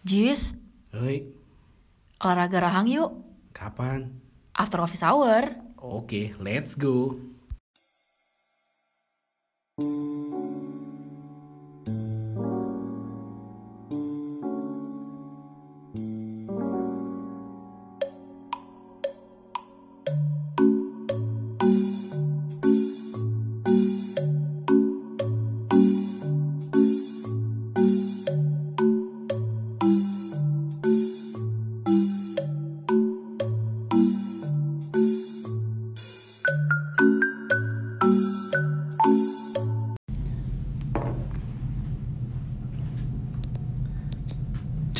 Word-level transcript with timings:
Jis, 0.00 0.56
Hei, 0.96 1.28
olahraga 2.24 2.58
rahang 2.64 2.88
yuk. 2.88 3.12
kapan? 3.52 4.08
After 4.56 4.80
office 4.80 5.04
hour. 5.04 5.54
Oke, 5.80 6.32
let's 6.40 6.74
go. 6.76 7.16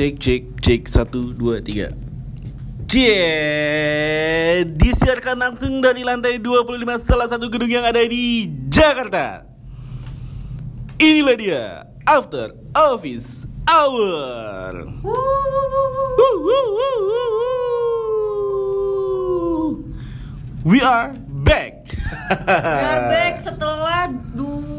Cek 0.01 0.17
cek 0.17 0.65
cek 0.65 0.89
satu 0.89 1.37
dua 1.37 1.61
tiga. 1.61 1.93
Cie, 2.89 4.65
disiarkan 4.65 5.37
langsung 5.37 5.85
dari 5.85 6.01
lantai 6.01 6.41
25 6.41 6.97
salah 6.97 7.29
satu 7.29 7.53
gedung 7.53 7.69
yang 7.69 7.85
ada 7.85 8.01
di 8.09 8.49
Jakarta. 8.73 9.45
Inilah 10.97 11.37
dia 11.37 11.85
After 12.09 12.57
Office 12.73 13.45
Hour. 13.69 14.89
Woo, 15.05 15.13
woo, 15.13 15.69
woo. 15.69 17.01
We 20.65 20.81
are 20.81 21.13
back. 21.45 21.93
Back 22.49 23.45
setelah 23.45 24.09
du 24.33 24.70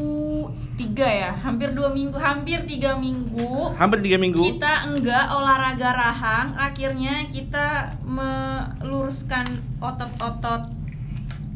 tiga 0.92 1.08
ya, 1.08 1.32
hampir 1.40 1.72
dua 1.72 1.88
minggu, 1.96 2.20
hampir 2.20 2.68
tiga 2.68 3.00
minggu. 3.00 3.72
Hampir 3.80 4.04
tiga 4.04 4.20
minggu. 4.20 4.44
Kita 4.44 4.92
enggak 4.92 5.32
olahraga 5.32 5.90
rahang, 5.96 6.52
akhirnya 6.60 7.32
kita 7.32 7.96
meluruskan 8.04 9.48
otot-otot 9.80 10.68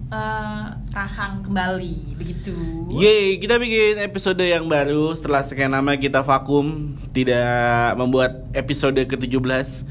eh, 0.07 0.65
rahang 0.71 1.43
kembali, 1.43 2.15
begitu. 2.15 2.55
Yeay, 2.95 3.35
kita 3.43 3.59
bikin 3.59 3.99
episode 3.99 4.39
yang 4.39 4.71
baru 4.71 5.11
setelah 5.19 5.43
sekian 5.43 5.75
lama 5.75 5.99
kita 5.99 6.23
vakum 6.23 6.95
tidak 7.11 7.91
membuat 7.99 8.47
episode 8.55 8.95
ke-17 8.95 9.83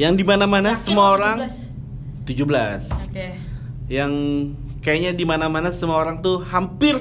yang 0.00 0.16
di 0.16 0.24
mana-mana 0.24 0.72
Yakin 0.72 0.88
semua 0.88 1.12
orang 1.12 1.44
17? 2.24 2.32
17 2.32 3.12
Oke. 3.12 3.28
yang 3.92 4.12
kayaknya 4.80 5.12
di 5.12 5.28
mana-mana 5.28 5.68
semua 5.68 6.00
orang 6.00 6.24
tuh 6.24 6.40
hampir 6.48 6.96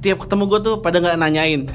setiap 0.00 0.24
ketemu 0.24 0.44
gue 0.48 0.60
tuh 0.64 0.74
pada 0.80 0.96
nggak 0.96 1.12
nanyain 1.14 1.68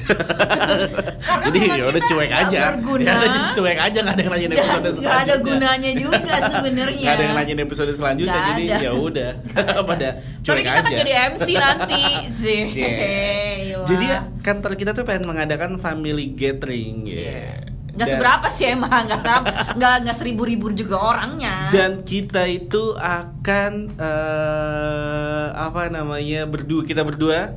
jadi 1.45 1.57
ya 1.71 1.83
udah 1.85 2.01
kita 2.01 2.09
cuek 2.09 2.31
aja 2.33 2.59
berguna. 2.73 3.05
ya 3.05 3.13
udah 3.13 3.29
jadi 3.29 3.47
cuek 3.53 3.77
aja 3.77 3.97
nggak 4.01 4.15
ada 4.15 4.21
yang 4.21 4.33
nanyain 4.33 4.51
episode 4.51 4.73
Dan 4.73 4.81
nggak 4.81 4.89
ada 4.89 4.97
selanjutnya. 5.05 5.45
gunanya 5.45 5.91
juga 5.93 6.35
sebenarnya. 6.51 7.03
nggak 7.05 7.13
ada 7.13 7.23
yang 7.23 7.35
nanyain 7.37 7.61
episode 7.61 7.91
selanjutnya 7.93 8.39
jadi 8.47 8.63
ya 8.81 8.91
udah 8.91 9.31
pada 9.89 10.07
Tapi 10.17 10.41
cuek 10.41 10.57
kita 10.59 10.73
aja 10.73 10.81
kan 10.81 10.91
jadi 10.95 11.11
MC 11.31 11.47
nanti 11.55 12.03
sih. 12.33 12.61
Yeah. 12.75 13.77
Gila. 13.77 13.85
Jadi 13.87 14.05
ya, 14.07 14.19
kantor 14.41 14.71
kita 14.73 14.91
tuh 14.91 15.03
pengen 15.03 15.25
mengadakan 15.25 15.77
family 15.77 16.33
gathering. 16.33 17.05
Yeah. 17.05 17.61
Nggak 17.91 18.01
Dan- 18.01 18.13
seberapa 18.17 18.47
sih 18.49 18.65
emang, 18.67 19.05
nggak 19.05 19.19
seberapa, 19.19 19.43
nggak 19.75 19.93
nggak 20.01 20.17
seribu-ribu 20.17 20.73
juga 20.73 20.97
orangnya. 20.99 21.69
Dan 21.69 22.01
kita 22.01 22.43
itu 22.43 22.91
akan 22.93 23.71
eh, 23.95 25.45
apa 25.55 25.87
namanya 25.87 26.43
berdua 26.43 26.81
kita 26.83 27.01
berdua 27.01 27.55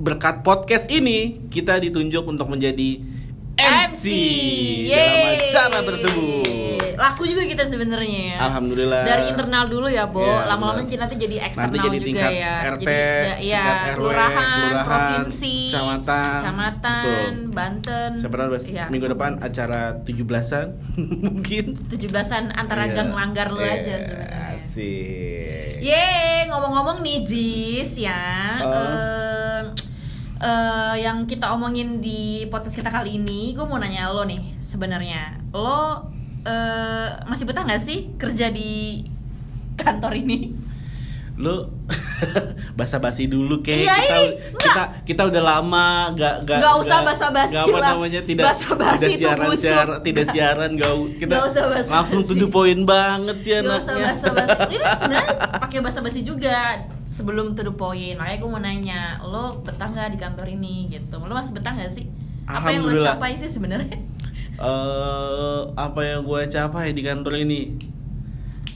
berkat 0.00 0.40
podcast 0.40 0.88
ini 0.88 1.18
kita 1.46 1.76
ditunjuk 1.78 2.24
untuk 2.24 2.48
menjadi 2.48 3.20
MC, 3.54 4.04
dalam 4.88 4.88
Yeay. 4.88 5.36
acara 5.46 5.78
tersebut. 5.84 6.80
Laku 6.96 7.22
juga 7.24 7.44
kita 7.44 7.64
sebenarnya 7.64 8.20
ya. 8.30 8.38
Alhamdulillah. 8.42 9.04
Dari 9.04 9.24
internal 9.28 9.68
dulu 9.68 9.84
ya, 9.86 10.08
Bo. 10.08 10.20
Iya, 10.20 10.48
Lama-lama 10.48 10.80
benar. 10.80 10.96
nanti 10.98 11.16
jadi 11.18 11.36
eksternal 11.42 11.68
Nanti 11.70 11.78
jadi 11.82 11.96
juga 11.98 12.06
tingkat 12.08 12.30
ya. 12.34 12.54
RT, 12.66 12.80
jadi 12.80 12.96
ya, 13.42 13.60
tingkat 13.60 13.76
RW, 13.76 13.92
kelurahan, 13.94 14.32
kelurahan, 14.32 14.84
provinsi, 14.86 15.56
kecamatan. 15.68 16.24
kecamatan, 16.34 17.02
Betul. 17.44 17.52
Banten. 17.52 18.10
Bes- 18.48 18.64
Iya. 18.66 18.84
minggu 18.88 19.06
depan 19.08 19.30
acara 19.38 19.80
17-an 19.98 20.66
mungkin. 21.26 21.64
17-an 21.76 22.44
antara 22.54 22.84
Iya. 22.86 22.94
gang 22.94 23.10
langgar 23.12 23.48
lu 23.48 23.60
aja 23.60 23.76
Iya, 23.76 23.96
sebenarnya. 24.02 24.40
Asik. 24.56 25.72
Yeay, 25.80 26.48
ngomong-ngomong 26.48 27.00
nih 27.00 27.18
Jis 27.22 27.92
ya 27.98 28.20
Oh. 28.58 28.72
eh, 28.72 29.60
eh, 30.40 30.96
Yang 30.98 31.18
kita 31.28 31.52
omongin 31.52 32.00
di 32.00 32.20
podcast 32.46 32.74
kita 32.74 32.88
kali 32.88 33.16
ini 33.16 33.52
Gue 33.52 33.64
mau 33.64 33.76
nanya 33.76 34.08
lo 34.08 34.24
nih 34.24 34.58
sebenarnya 34.58 35.38
Lo 35.50 36.08
eh, 36.42 37.08
masih 37.24 37.44
betah 37.44 37.62
gak 37.62 37.78
sih 37.78 38.16
kerja 38.16 38.48
di 38.48 39.04
kantor 39.74 40.12
ini? 40.18 40.40
lu 41.32 41.72
basa-basi 42.76 43.24
dulu 43.24 43.64
kayak 43.64 43.80
Iya, 43.80 43.94
kita, 43.96 44.16
ini, 44.18 44.28
kita 44.60 44.82
kita 45.08 45.22
udah 45.24 45.40
lama 45.42 45.86
gak 46.12 46.44
gak 46.44 46.58
Nggak 46.60 46.74
usah 46.76 46.98
basa-basi 47.00 47.52
nggak 47.56 47.64
apa 47.64 47.78
lah. 47.80 47.90
namanya 47.96 48.20
tidak 48.20 48.44
Basa-basi 48.44 49.00
tidak 49.00 49.16
siaran 49.16 49.46
busuk. 49.48 49.62
siaran 49.64 49.98
tidak 50.04 50.26
siaran 50.28 50.70
gak 50.76 50.92
kita 51.16 51.32
Nggak 51.32 51.46
usah 51.48 51.62
basa-basi. 51.64 51.88
langsung 51.88 52.20
to 52.28 52.34
the 52.36 52.44
point 52.44 52.82
banget 52.84 53.36
sih 53.40 53.52
Gak 53.56 53.64
usah 53.64 53.72
anaknya 53.72 54.04
basa-basi 54.12 54.58
Ini 54.68 54.84
sebenarnya 54.92 55.32
pakai 55.64 55.78
basa-basi 55.80 56.20
juga 56.20 56.56
sebelum 57.20 57.52
to 57.52 57.60
the 57.60 57.70
point 57.70 58.16
Makanya 58.16 58.38
gue 58.38 58.48
mau 58.48 58.58
nanya 58.58 59.00
Lo 59.20 59.60
betah 59.60 59.86
gak 59.86 60.10
di 60.10 60.18
kantor 60.18 60.48
ini 60.48 60.88
gitu 60.88 61.16
Lo 61.16 61.30
masih 61.30 61.52
betah 61.52 61.72
gak 61.72 61.92
sih? 61.92 62.08
Apa 62.44 62.72
yang 62.72 62.82
lo 62.82 62.96
capai 62.96 63.36
sih 63.36 63.46
sebenarnya? 63.46 63.94
Eh, 64.56 65.60
apa 65.72 66.00
yang 66.02 66.20
gue 66.20 66.40
capai 66.46 66.90
di 66.90 67.00
kantor 67.00 67.32
ini 67.38 67.80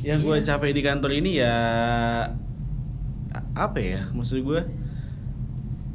yang 0.00 0.20
gue 0.20 0.36
Iya. 0.36 0.44
capai 0.46 0.72
di 0.72 0.80
kantor 0.80 1.10
ini 1.12 1.36
ya 1.36 1.56
apa 3.52 3.78
ya 3.78 4.08
maksud 4.10 4.40
gue 4.40 4.60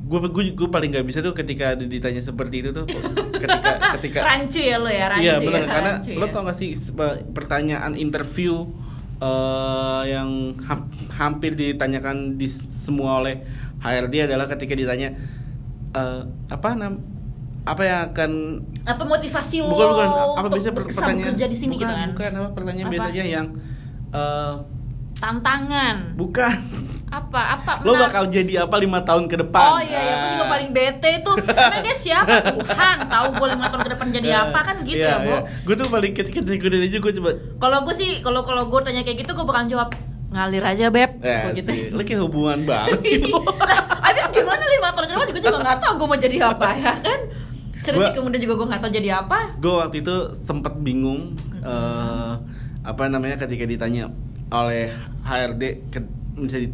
gue 0.06 0.20
gue 0.26 0.44
gue 0.54 0.70
paling 0.70 0.90
nggak 0.90 1.06
bisa 1.06 1.22
tuh 1.22 1.34
ketika 1.34 1.74
ditanya 1.74 2.18
seperti 2.20 2.66
itu 2.66 2.70
tuh 2.70 2.90
ketika 3.32 3.78
ketika 4.02 4.20
rancu 4.26 4.58
ya 4.58 4.78
lo 4.78 4.90
ya 4.90 5.06
rancu 5.06 5.26
Iya 5.26 5.34
ya, 5.38 5.46
benar 5.46 5.64
karena 5.66 5.92
rancu 5.98 6.10
lo 6.18 6.26
ya. 6.26 6.32
tau 6.34 6.42
gak 6.46 6.58
sih 6.58 6.70
pertanyaan 7.34 7.94
interview 7.94 8.66
eh, 9.20 10.02
yang 10.10 10.56
ham- 10.64 10.92
hampir 11.12 11.54
ditanyakan 11.54 12.40
di 12.40 12.48
semua 12.50 13.20
oleh 13.24 13.44
HRD 13.80 14.32
adalah 14.32 14.48
ketika 14.48 14.74
ditanya 14.76 15.14
eh, 15.96 16.22
apa 16.50 16.70
nam 16.76 17.00
apa 17.68 17.82
yang 17.86 18.00
akan 18.10 18.32
apa 18.88 19.04
motivasi 19.06 19.62
lo 19.62 19.70
bukan 19.70 19.88
bukan. 19.94 20.10
Apa 20.40 20.48
bersama 20.50 20.80
pertanyaan? 20.88 21.28
kerja 21.36 21.46
di 21.46 21.58
sini 21.60 21.74
bukan, 21.78 21.86
gitu 21.86 21.94
kan? 21.94 22.10
bukan. 22.16 22.32
Apa 22.40 22.50
pertanyaan 22.56 22.88
Apa? 22.88 22.96
biasanya 22.96 23.24
yang 23.28 23.48
eh, 24.16 24.54
tantangan. 25.20 25.96
Bukan 26.16 26.56
apa? 27.10 27.42
Apa 27.58 27.72
lo 27.82 27.98
bakal 27.98 28.24
jadi 28.26 28.64
apa 28.64 28.76
lima 28.78 29.02
tahun 29.02 29.26
ke 29.26 29.42
depan? 29.42 29.68
Oh 29.68 29.82
iya 29.82 29.98
iya. 29.98 30.14
Gue 30.16 30.30
juga 30.32 30.46
Ah. 30.46 30.52
paling 30.52 30.70
bete 30.70 31.12
tuh. 31.20 31.36
Karena 31.42 31.78
dia 31.80 31.96
siapa? 31.96 32.36
Tuhan. 32.54 32.98
Tahu 33.04 33.28
gue 33.34 33.48
lima 33.50 33.66
tahun 33.66 33.82
ke 33.82 33.92
depan 33.92 34.08
jadi 34.12 34.30
apa? 34.40 34.60
Kan 34.62 34.76
gitu 34.82 35.00
Iya, 35.00 35.10
ya 35.12 35.18
bu 35.20 35.34
gue 35.44 35.76
tuh 35.76 35.88
paling 35.88 36.12
ketika 36.14 36.40
gue 36.40 36.58
aja 36.80 36.98
gue 36.98 37.14
coba 37.18 37.30
kalau 37.58 37.78
gue 37.82 37.94
sih 37.94 38.22
kalau 38.22 38.42
kalau 38.42 38.64
gue 38.66 38.80
tanya 38.80 39.02
kayak 39.02 39.18
gitu 39.20 39.32
gue 39.32 39.44
bakal 39.44 39.66
jawab 39.66 39.90
ngalir 40.30 40.62
aja 40.62 40.86
beb. 40.88 41.18
Eh, 41.20 41.42
Gua 41.42 41.52
gitu. 41.52 41.68
sih, 41.68 41.82
lo 41.90 42.02
kayak 42.04 42.22
hubungan 42.22 42.62
banget 42.62 43.02
sih 43.02 43.18
lo. 43.20 43.42
Abis 44.06 44.26
gimana 44.30 44.62
lima 44.64 44.88
tahun 44.92 45.06
ke 45.06 45.14
depan? 45.16 45.28
Gue 45.28 45.42
juga 45.42 45.58
nggak 45.60 45.78
tahu 45.80 45.94
gue 45.96 46.08
mau 46.08 46.20
jadi 46.20 46.38
apa 46.46 46.68
ya 46.78 46.94
kan? 46.96 47.20
Gua- 47.90 48.14
kemudian 48.14 48.42
juga 48.44 48.54
gue 48.54 48.68
nggak 48.70 48.82
tahu 48.84 48.92
jadi 48.94 49.10
apa. 49.18 49.40
Gue 49.58 49.74
waktu 49.74 49.96
itu 50.00 50.16
sempet 50.36 50.78
bingung 50.78 51.34
eh, 51.60 52.32
apa 52.80 53.02
namanya 53.08 53.36
ketika 53.38 53.66
ditanya 53.66 54.14
oleh 54.50 54.94
HRD 55.24 55.64
ke- 55.90 56.19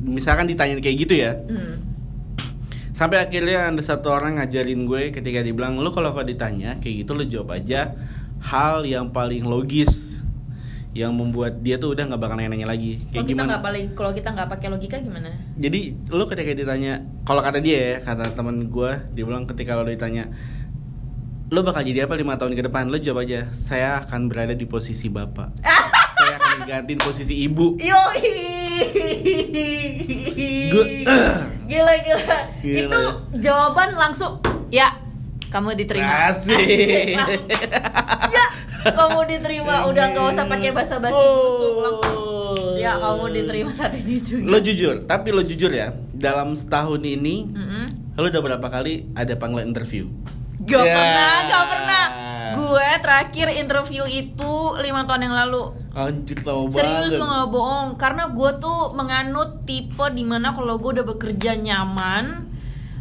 misalkan 0.04 0.46
ditanya 0.46 0.78
kayak 0.78 0.98
gitu 1.00 1.14
ya 1.16 1.34
Hmm. 1.46 1.82
sampai 2.92 3.20
akhirnya 3.20 3.68
ada 3.68 3.82
satu 3.82 4.08
orang 4.08 4.38
ngajarin 4.38 4.86
gue 4.86 5.10
ketika 5.10 5.42
dibilang 5.42 5.76
lu 5.76 5.90
kalau 5.90 6.12
kau 6.12 6.22
ditanya 6.22 6.78
kayak 6.78 7.04
gitu 7.04 7.12
lu 7.12 7.26
jawab 7.26 7.58
aja 7.58 7.92
hal 8.40 8.84
yang 8.84 9.10
paling 9.10 9.44
logis 9.44 10.16
yang 10.96 11.12
membuat 11.12 11.60
dia 11.60 11.76
tuh 11.76 11.92
udah 11.92 12.08
nggak 12.08 12.22
bakal 12.24 12.40
nanya-nanya 12.40 12.72
lagi 12.72 12.96
Kalau 12.96 13.12
kayak 13.12 13.26
kita 13.26 13.32
gimana 13.36 13.50
nggak 13.52 13.66
paling 13.68 13.86
kalau 13.92 14.12
kita 14.12 14.30
nggak 14.32 14.48
pakai 14.48 14.68
logika 14.72 14.96
gimana? 14.96 15.28
jadi 15.54 15.80
lu 16.08 16.24
ketika 16.24 16.52
ditanya 16.56 16.94
kalau 17.24 17.44
kata 17.44 17.60
dia 17.60 17.78
ya 17.78 17.96
kata 18.00 18.32
teman 18.32 18.72
gue 18.72 18.92
dia 19.12 19.24
bilang 19.24 19.44
ketika 19.44 19.76
lo 19.76 19.84
ditanya 19.84 20.32
lo 21.46 21.62
bakal 21.62 21.84
jadi 21.84 22.08
apa 22.08 22.16
lima 22.16 22.40
tahun 22.40 22.56
ke 22.56 22.64
depan 22.66 22.88
lo 22.88 22.96
jawab 22.96 23.28
aja 23.28 23.52
saya 23.52 24.00
akan 24.02 24.32
berada 24.32 24.56
di 24.56 24.64
posisi 24.64 25.12
bapak 25.12 25.52
saya 26.16 26.36
akan 26.40 26.58
gantiin 26.64 26.98
posisi 26.98 27.44
ibu 27.44 27.76
Yoi. 27.76 28.55
Gila, 31.66 31.94
gila 31.94 31.94
Gila. 32.62 32.86
Itu 32.86 33.02
jawaban 33.40 33.90
langsung 33.96 34.40
ya 34.70 34.98
kamu 35.50 35.78
diterima. 35.78 36.34
Asik. 36.34 37.16
Ya 38.28 38.46
kamu 38.86 39.20
diterima 39.26 39.90
udah 39.90 40.06
nggak 40.14 40.26
usah 40.38 40.46
pakai 40.46 40.70
basa-basi 40.70 41.18
busuk 41.18 41.76
langsung 41.82 42.14
ya 42.78 43.02
kamu 43.02 43.34
diterima 43.34 43.72
saat 43.74 43.98
ini 43.98 44.22
juga 44.22 44.46
Lo 44.46 44.58
jujur, 44.62 44.96
tapi 45.10 45.34
lo 45.34 45.42
jujur 45.42 45.74
ya, 45.74 45.90
dalam 46.14 46.54
setahun 46.54 47.02
ini 47.02 47.50
Mm-mm. 47.50 47.86
lo 48.14 48.30
udah 48.30 48.42
berapa 48.46 48.68
kali 48.70 49.10
ada 49.18 49.34
panggilan 49.42 49.74
interview? 49.74 50.06
Gak 50.66 50.82
Ya. 50.82 50.94
pernah, 50.94 51.34
gak 51.46 51.66
pernah. 51.68 52.04
Gue 52.52 52.88
terakhir 52.98 53.48
interview 53.54 54.04
itu 54.04 54.54
lima 54.78 55.04
tahun 55.04 55.22
yang 55.24 55.36
lalu. 55.38 55.64
Anjir 55.92 56.40
lama 56.42 56.68
Serius 56.68 57.14
banget. 57.14 57.22
lo 57.22 57.26
gak 57.26 57.50
bohong 57.50 57.90
Karena 57.96 58.24
gue 58.28 58.52
tuh 58.58 58.92
menganut 58.92 59.64
tipe 59.64 60.06
di 60.12 60.24
mana 60.24 60.52
kalau 60.52 60.76
gue 60.76 60.92
udah 60.92 61.08
bekerja 61.08 61.56
nyaman 61.56 62.52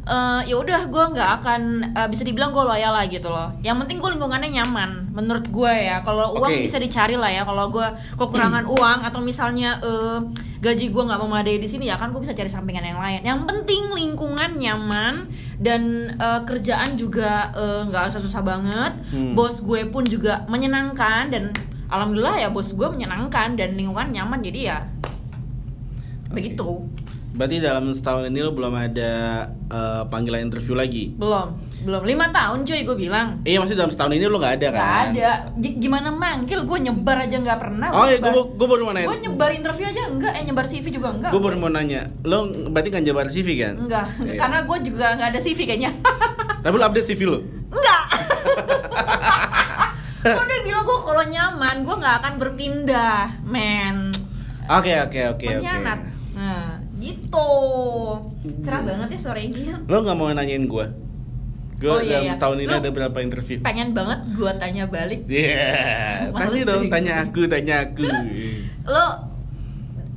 eh 0.05 0.41
ya 0.45 0.56
udah 0.61 0.85
gue 0.93 1.05
nggak 1.17 1.31
akan 1.41 1.61
eh, 1.97 2.09
bisa 2.12 2.29
dibilang 2.29 2.53
gue 2.53 2.61
loyal 2.61 2.93
lah 2.93 3.09
gitu 3.09 3.33
loh. 3.33 3.56
Yang 3.65 3.85
penting 3.85 3.97
gue 4.05 4.11
lingkungannya 4.12 4.51
nyaman 4.61 5.09
menurut 5.17 5.49
gue 5.49 5.73
ya. 5.73 6.05
Kalau 6.05 6.37
uang 6.37 6.53
Oke. 6.53 6.65
bisa 6.69 6.77
dicari 6.77 7.17
lah 7.17 7.33
ya. 7.33 7.43
Kalau 7.49 7.73
gue 7.73 7.87
kekurangan 8.21 8.69
uang 8.77 8.99
atau 9.09 9.21
misalnya 9.25 9.81
eh, 9.81 10.21
gaji 10.61 10.93
gue 10.93 11.03
nggak 11.09 11.21
memadai 11.21 11.56
di 11.61 11.69
sini 11.69 11.89
ya 11.89 11.97
kan 11.97 12.12
gue 12.12 12.21
bisa 12.21 12.37
cari 12.37 12.53
sampingan 12.53 12.85
yang 12.85 13.01
lain. 13.01 13.21
Yang 13.25 13.41
penting 13.49 13.83
lingkungan 13.97 14.61
nyaman 14.61 15.15
dan 15.56 16.12
eh, 16.21 16.41
kerjaan 16.45 17.01
juga 17.01 17.49
nggak 17.89 18.12
usah 18.12 18.21
susah 18.21 18.43
banget. 18.45 18.93
Hmm. 19.09 19.33
bos 19.33 19.65
gue 19.65 19.89
pun 19.89 20.05
juga 20.05 20.45
menyenangkan 20.53 21.33
dan 21.33 21.49
alhamdulillah 21.89 22.45
ya 22.45 22.49
bos 22.53 22.77
gue 22.77 22.89
menyenangkan 22.93 23.56
dan 23.56 23.73
lingkungan 23.73 24.12
nyaman. 24.12 24.45
Jadi 24.45 24.61
ya 24.69 24.85
begitu 26.29 26.83
Berarti 27.35 27.59
dalam 27.59 27.91
setahun 27.91 28.27
ini 28.27 28.39
lo 28.39 28.51
belum 28.51 28.71
ada 28.73 29.13
eh, 29.51 30.03
panggilan 30.07 30.39
interview 30.41 30.73
lagi? 30.73 31.11
belum. 31.13 31.49
Belum. 31.83 32.01
Lima 32.01 32.31
tahun 32.31 32.63
cuy 32.63 32.81
gue 32.81 32.97
bilang. 32.97 33.43
Iya 33.43 33.59
maksudnya 33.59 33.85
dalam 33.85 33.93
setahun 33.93 34.13
ini 34.13 34.25
lo 34.25 34.39
nggak 34.39 34.55
ada 34.57 34.69
kan? 34.71 34.81
Gak 34.81 34.95
ada. 35.13 35.31
G- 35.55 35.77
gimana 35.77 36.09
manggil 36.09 36.63
gue 36.63 36.79
nyebar 36.81 37.19
aja 37.21 37.37
nggak 37.37 37.59
pernah. 37.59 37.89
Oh 37.91 38.07
iya, 38.07 38.17
gue 38.17 38.31
gue 38.31 38.65
baru 38.65 38.83
mau 38.83 38.95
gue 38.95 39.03
nanya. 39.03 39.19
nyebar 39.21 39.51
interview 39.53 39.87
aja 39.87 40.03
enggak 40.07 40.33
eh 40.33 40.43
nyebar 40.43 40.65
CV 40.65 40.85
juga 40.89 41.09
enggak 41.11 41.29
Gue 41.29 41.43
baru 41.43 41.57
mau 41.59 41.69
nanya, 41.69 42.07
lo 42.23 42.39
berarti 42.71 42.89
kan 42.89 43.03
jabar 43.03 43.27
CV 43.27 43.49
kan? 43.59 43.75
enggak 43.81 44.07
Iya. 44.17 44.39
karena 44.39 44.59
gue 44.63 44.79
juga 44.85 45.05
nggak 45.13 45.29
ada 45.29 45.41
CV 45.41 45.59
kayaknya. 45.61 45.91
Tapi 46.65 46.73
lo 46.73 46.85
update 46.85 47.09
CV 47.09 47.21
lo? 47.27 47.39
enggak 47.69 48.03
gue 50.25 50.41
udah 50.41 50.61
bilang 50.63 50.85
gue 50.85 50.99
kalau 51.03 51.25
nyaman 51.27 51.77
gue 51.83 51.95
nggak 51.99 52.17
akan 52.17 52.33
berpindah 52.39 53.21
men. 53.45 54.09
Oke 54.67 54.95
oke 55.03 55.21
oke 55.29 55.45
oke. 55.45 55.47
pengkhianat. 55.53 56.01
Nah 56.33 56.81
gitu 57.05 57.51
cerah 58.61 58.83
banget 58.83 59.09
ya 59.11 59.21
sore 59.21 59.41
ini 59.45 59.69
Lo 59.85 60.01
nggak 60.01 60.15
mau 60.15 60.29
nanyain 60.29 60.65
gue? 60.65 60.87
Gue 61.75 61.91
Oh, 61.91 62.01
iya, 62.01 62.23
iya. 62.23 62.35
tahun 62.35 62.61
ini 62.61 62.71
Lo- 62.71 62.81
ada 62.81 62.91
berapa 62.91 63.19
interview? 63.19 63.59
pengen 63.61 63.93
banget 63.93 64.25
gue 64.31 64.53
tanya 64.56 64.85
balik 64.87 65.21
Iya, 65.27 65.69
Males 66.31 66.41
tanya 66.55 66.62
dong, 66.67 66.85
tanya 66.89 67.12
aku, 67.21 67.41
tanya 67.45 67.75
aku. 67.83 68.06
lo 68.85 69.05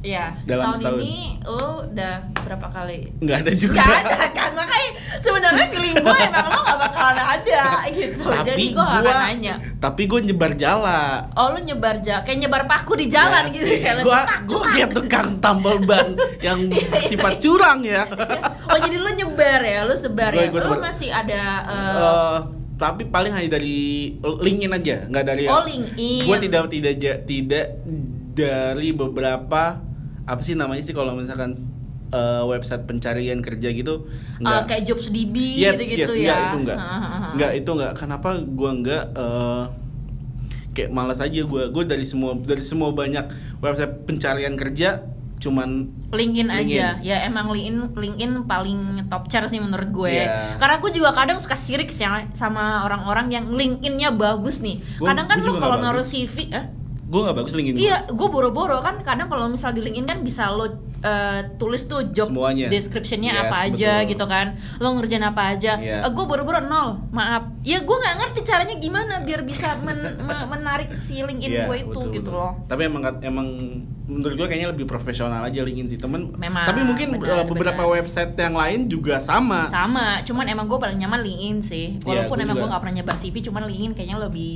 ya 0.10 0.26
Dalam 0.42 0.72
setahun 0.72 0.80
setahun. 0.80 1.00
ini 1.00 1.16
lo 1.44 1.64
udah 1.86 2.14
berapa 2.38 2.68
kali 2.70 3.00
Nggak 3.18 3.38
ada 3.38 3.52
juga. 3.54 3.76
Gak 3.78 3.98
ada 4.02 4.28
kan 4.30 4.52
makanya 4.54 4.90
sebenarnya 5.18 5.66
feeling 5.68 5.96
gue 5.98 6.16
emang 6.22 6.48
lo 6.48 6.60
gak 6.62 6.78
bakalan 6.80 7.18
ada 7.20 7.64
gitu 7.90 8.24
jadi 8.24 8.48
tapi 8.48 8.64
gue 8.70 8.84
gak 8.84 9.00
akan 9.02 9.16
nanya 9.22 9.54
tapi 9.78 10.02
gue 10.06 10.20
nyebar 10.24 10.52
jala. 10.54 11.02
oh 11.32 11.48
lo 11.50 11.60
nyebar 11.60 11.96
ja 12.00 12.22
kayak 12.22 12.40
nyebar 12.40 12.64
paku 12.66 12.94
di 12.96 13.08
jalan 13.08 13.50
gitu 13.50 13.68
kayak 13.68 14.02
gue 14.02 14.20
gue 14.46 14.62
kayak 14.70 14.90
tukang 14.92 15.30
tambal 15.38 15.78
ban 15.80 16.16
yang 16.40 16.60
Iya, 16.70 16.84
iya, 16.84 17.00
sifat 17.04 17.34
iya. 17.34 17.42
curang 17.42 17.80
ya. 17.82 18.04
oh 18.70 18.78
jadi 18.78 18.98
lo 18.98 19.10
nyebar 19.12 19.60
ya 19.60 19.80
lo 19.84 19.94
sebar 19.94 20.32
Gua- 20.32 20.40
ya 20.40 20.48
gua 20.48 20.58
lo 20.58 20.66
sebar. 20.66 20.80
masih 20.84 21.10
ada 21.10 21.44
eh, 21.66 21.96
Eh, 21.98 22.38
tapi 22.78 23.04
paling 23.06 23.34
hanya 23.34 23.50
dari 23.52 23.80
LinkedIn 24.22 24.70
aja, 24.72 24.96
nggak 25.04 25.26
dari. 25.26 25.50
Oh, 25.50 25.66
LinkedIn. 25.66 26.22
Gue 26.24 26.38
tidak 26.38 26.70
tidak 26.70 26.94
tidak 27.26 27.66
dari 28.32 28.90
beberapa 28.92 29.82
apa 30.28 30.42
sih 30.42 30.54
namanya 30.54 30.84
sih 30.84 30.92
kalau 30.92 31.16
misalkan 31.16 31.56
eh, 32.10 32.44
website 32.44 32.84
pencarian 32.84 33.40
kerja 33.40 33.70
gitu 33.70 34.06
eh, 34.38 34.62
kayak 34.64 34.84
jobs 34.84 35.08
DB 35.08 35.36
Yes, 35.58 35.80
gitu 35.80 35.84
gitu 35.98 36.14
yes, 36.14 36.22
ya 36.22 36.36
enggak, 36.36 36.40
itu 36.46 36.58
enggak. 36.62 36.80
Enggak, 37.30 37.52
itu 37.56 37.70
enggak. 37.72 37.92
Kenapa 37.96 38.30
gua 38.40 38.72
enggak 38.74 39.04
eh, 39.10 39.64
kayak 40.74 40.90
malas 40.90 41.20
aja 41.20 41.40
gua. 41.44 41.68
Gua 41.68 41.84
dari 41.84 42.04
semua 42.04 42.36
dari 42.36 42.62
semua 42.62 42.92
banyak 42.92 43.26
website 43.60 44.04
pencarian 44.04 44.54
kerja 44.54 45.04
cuman 45.38 45.86
LinkedIn 46.10 46.50
aja 46.50 46.98
ya 46.98 47.22
emang 47.24 47.54
LinkedIn 47.54 47.94
LinkedIn 47.94 48.32
paling 48.44 48.80
top 49.06 49.30
chair 49.30 49.46
sih 49.46 49.62
menurut 49.62 49.94
gue 49.94 50.26
Iya. 50.26 50.58
karena 50.58 50.82
gue 50.82 50.90
juga 50.90 51.14
kadang 51.14 51.38
suka 51.38 51.54
sirik 51.54 51.94
sih 51.94 52.10
sama 52.34 52.82
orang-orang 52.82 53.30
yang 53.30 53.46
LinkedIn-nya 53.46 54.10
bagus 54.10 54.66
nih 54.66 54.82
Gua- 54.98 55.14
kadang 55.14 55.30
kan 55.30 55.38
lo 55.40 55.54
kalau 55.56 55.78
naruh. 55.78 56.02
CV 56.02 56.50
eh? 56.50 56.66
Gua 57.08 57.20
nggak 57.24 57.38
bagus 57.38 57.54
LinkedIn. 57.54 57.80
Iya, 57.80 57.98
gue 58.06 58.28
boro-boro 58.28 58.78
kan 58.78 59.00
kadang 59.00 59.26
kalau 59.26 59.48
misal 59.48 59.72
di 59.72 59.80
LinkedIn 59.80 60.04
kan 60.06 60.20
bisa 60.20 60.52
lo 60.52 60.68
eh, 60.98 61.42
tulis 61.56 61.86
tuh 61.86 62.10
job 62.10 62.28
Semuanya. 62.28 62.68
description-nya 62.68 63.32
Yes, 63.32 63.42
apa 63.44 63.58
aja 63.64 63.92
betul. 63.98 64.10
gitu 64.12 64.26
kan. 64.26 64.48
Lo 64.78 64.92
ngerjain 64.92 65.22
apa 65.22 65.54
aja. 65.54 65.78
Iya. 65.78 66.04
gue 66.04 66.26
boro-boro 66.26 66.60
nol, 66.60 67.00
maaf. 67.10 67.48
Ya 67.62 67.80
gue 67.80 67.96
nggak 67.96 68.16
ngerti 68.18 68.40
caranya 68.44 68.76
gimana 68.76 69.22
biar 69.22 69.42
bisa 69.42 69.80
men- 69.80 70.20
me- 70.28 70.48
menarik 70.50 70.98
si 70.98 71.22
LinkedIn 71.22 71.48
Iya, 71.54 71.64
gue 71.66 71.78
itu 71.80 71.90
betul, 71.90 72.12
gitu 72.12 72.28
betul. 72.28 72.34
loh. 72.36 72.52
Tapi 72.66 72.82
emang 72.84 73.02
emang 73.22 73.48
menurut 74.08 74.36
gua 74.36 74.48
kayaknya 74.48 74.72
lebih 74.72 74.84
profesional 74.84 75.44
aja 75.44 75.60
LinkedIn 75.62 75.88
sih 75.90 76.00
temen. 76.00 76.32
Memang, 76.34 76.64
Tapi 76.66 76.80
mungkin 76.82 77.08
benar, 77.14 77.40
eh, 77.40 77.46
beberapa 77.46 77.84
benar. 77.84 77.96
website 78.00 78.36
yang 78.36 78.56
lain 78.56 78.80
juga 78.86 79.20
sama. 79.20 79.64
Sama, 79.64 80.20
cuman 80.24 80.44
emang 80.46 80.66
gue 80.66 80.76
paling 80.76 80.98
nyaman 80.98 81.20
LinkedIn 81.22 81.58
sih. 81.62 81.86
Walaupun 82.02 82.36
Iya, 82.36 82.42
gua 82.42 82.46
emang 82.46 82.56
gue 82.58 82.68
nggak 82.68 82.82
pernah 82.82 82.96
nyebar 82.98 83.16
CV, 83.16 83.36
cuman 83.42 83.64
LinkedIn 83.66 83.94
kayaknya 83.94 84.18
lebih 84.20 84.52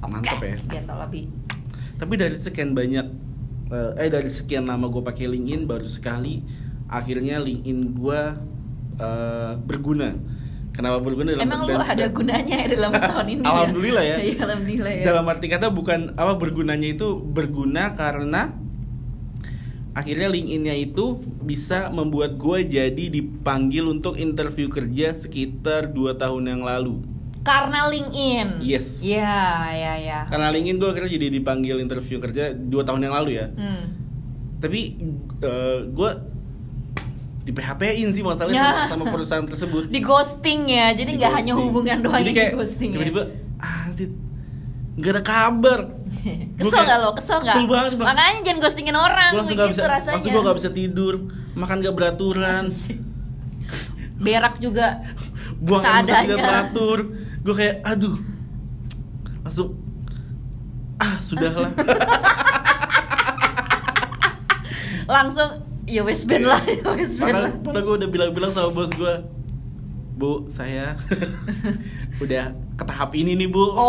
Mantap 0.00 0.40
ya. 0.40 0.56
Gitu 0.56 0.94
lebih. 0.94 1.24
Tapi 1.98 2.14
dari 2.14 2.38
sekian 2.38 2.72
banyak 2.72 3.06
eh, 3.74 3.92
eh 3.98 4.08
dari 4.08 4.30
sekian 4.30 4.70
lama 4.70 4.86
gue 4.86 5.02
pakai 5.02 5.26
LinkedIn 5.26 5.66
baru 5.66 5.90
sekali 5.90 6.40
akhirnya 6.88 7.42
LinkedIn 7.42 7.80
gue 7.98 8.20
eh, 9.02 9.52
berguna. 9.58 10.14
Kenapa 10.72 11.02
berguna 11.02 11.34
dalam 11.34 11.42
Emang 11.42 11.66
lo 11.66 11.74
ada 11.82 11.90
dan- 12.06 12.14
gunanya 12.14 12.54
ya 12.54 12.66
dalam 12.70 12.94
setahun 13.02 13.26
ini? 13.26 13.42
Alhamdulillah 13.42 14.04
ya. 14.06 14.16
Iya, 14.22 14.38
alhamdulillah 14.46 14.92
ya. 14.94 15.04
Dalam 15.10 15.24
arti 15.26 15.46
kata 15.50 15.66
bukan 15.74 16.14
apa 16.14 16.38
bergunanya 16.38 16.86
itu 16.94 17.18
berguna 17.18 17.98
karena 17.98 18.54
akhirnya 19.90 20.30
LinkedIn-nya 20.30 20.78
itu 20.78 21.18
bisa 21.42 21.90
membuat 21.90 22.38
gue 22.38 22.62
jadi 22.62 23.04
dipanggil 23.10 23.90
untuk 23.90 24.14
interview 24.14 24.70
kerja 24.70 25.10
sekitar 25.18 25.90
2 25.90 26.14
tahun 26.14 26.44
yang 26.46 26.62
lalu. 26.62 27.02
Karena 27.48 27.88
LinkedIn. 27.88 28.48
Yes. 28.60 29.00
Iya, 29.00 29.40
iya, 29.72 29.92
iya. 29.96 30.18
Karena 30.28 30.52
LinkedIn 30.52 30.76
gue 30.76 30.88
akhirnya 30.88 31.10
jadi 31.10 31.26
dipanggil 31.32 31.76
interview 31.80 32.20
kerja 32.20 32.52
2 32.52 32.68
tahun 32.84 33.00
yang 33.00 33.14
lalu 33.16 33.40
ya. 33.40 33.46
Hmm. 33.48 33.96
Tapi 34.60 34.80
gue 35.88 36.10
di 37.42 37.52
PHP-in 37.56 38.12
sih 38.12 38.20
masalahnya 38.20 38.60
Ya. 38.60 38.68
sama, 38.84 38.84
sama 38.92 39.04
perusahaan 39.08 39.46
tersebut. 39.48 39.88
Di 39.88 40.04
ghosting 40.04 40.68
ya. 40.68 40.92
Jadi 40.92 41.16
Di 41.16 41.18
nggak 41.18 41.32
hanya 41.32 41.56
hubungan 41.56 42.04
doang 42.04 42.20
Jadi 42.20 42.36
kayak 42.36 42.52
di 42.52 42.58
ghosting 42.60 42.90
tiba-tiba 42.92 43.22
ya. 43.24 43.64
ah 43.64 43.84
nggak 44.98 45.12
ada 45.14 45.22
kabar. 45.22 45.80
Kesel 46.58 46.80
nggak 46.84 46.98
lo? 47.00 47.10
Kesel 47.16 47.38
nggak? 47.40 47.56
Kesel 47.56 47.70
banget, 47.70 47.92
Bang. 47.96 48.06
Makanya 48.12 48.40
jangan 48.44 48.58
ghostingin 48.60 48.96
orang. 48.98 49.30
Gue 49.32 49.38
langsung 49.40 49.56
gak 49.56 49.68
gitu 49.70 49.80
bisa, 49.80 49.88
rasanya. 49.88 50.14
langsung 50.18 50.30
gue 50.34 50.42
gak 50.42 50.58
bisa 50.58 50.70
tidur, 50.74 51.14
makan 51.54 51.76
gak 51.80 51.94
beraturan, 51.94 52.64
Berak 54.18 54.58
juga. 54.58 54.86
buang 55.58 55.82
air 55.82 56.02
besar 56.04 56.22
tidak 56.24 56.38
teratur. 56.38 56.98
Gue 57.38 57.54
kayak, 57.54 57.74
aduh, 57.82 58.16
langsung, 59.42 59.68
ah 60.96 61.16
sudahlah. 61.18 61.70
Langsung 65.08 65.48
ya 65.88 66.04
wes 66.04 66.28
band 66.28 66.44
lah, 66.44 66.60
ya 66.60 66.84
wes 66.92 67.16
band 67.16 67.32
lah. 67.32 67.52
Padahal, 67.56 67.80
gue 67.80 67.94
udah 68.04 68.08
bilang-bilang 68.08 68.52
sama 68.52 68.68
bos 68.68 68.92
gue, 68.92 69.14
bu 70.14 70.44
saya 70.52 71.00
udah 72.22 72.52
ke 72.76 72.84
tahap 72.84 73.16
ini 73.16 73.32
nih 73.32 73.48
bu. 73.48 73.72
Oh, 73.72 73.88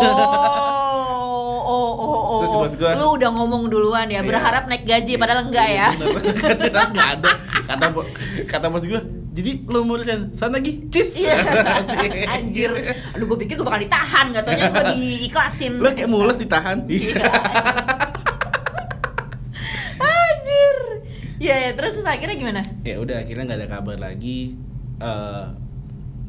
oh, 1.60 1.60
oh, 1.60 1.92
oh. 2.00 2.40
Terus 2.40 2.54
bos 2.56 2.74
gua- 2.80 2.96
Lu 2.96 3.20
udah 3.20 3.30
ngomong 3.30 3.68
duluan 3.68 4.08
ya, 4.08 4.24
Iya. 4.24 4.28
berharap 4.32 4.64
naik 4.64 4.88
gaji 4.88 5.20
padahal 5.20 5.44
enggak 5.44 5.68
ya. 5.68 5.88
Iya, 5.92 6.88
Nggak 6.88 7.08
ada. 7.20 7.30
Kata 7.68 7.84
kata 8.48 8.66
bos 8.72 8.84
gue, 8.88 9.00
jadi 9.30 9.62
lo 9.70 9.86
mau 9.86 9.94
resign 9.94 10.34
sana 10.34 10.58
lagi, 10.58 10.90
cis. 10.90 11.22
Iya. 11.22 11.38
Anjir. 12.34 12.70
Aduh 13.14 13.26
gue 13.30 13.38
pikir 13.46 13.54
gue 13.54 13.66
bakal 13.66 13.78
ditahan, 13.78 14.34
gak 14.34 14.42
taunya 14.42 14.74
gue 14.74 14.84
diiklasin. 14.98 15.78
Lo 15.78 15.94
kayak 15.94 16.10
mules 16.10 16.38
ditahan. 16.42 16.82
Iya. 16.90 17.30
Anjir. 20.02 20.76
Ya, 21.38 21.56
ya, 21.68 21.70
terus 21.78 21.94
terus 21.94 22.08
akhirnya 22.10 22.36
gimana? 22.36 22.60
ya 22.82 22.98
udah 22.98 23.22
akhirnya 23.22 23.44
nggak 23.54 23.60
ada 23.62 23.68
kabar 23.70 23.96
lagi. 24.02 24.58
Eh 24.98 25.44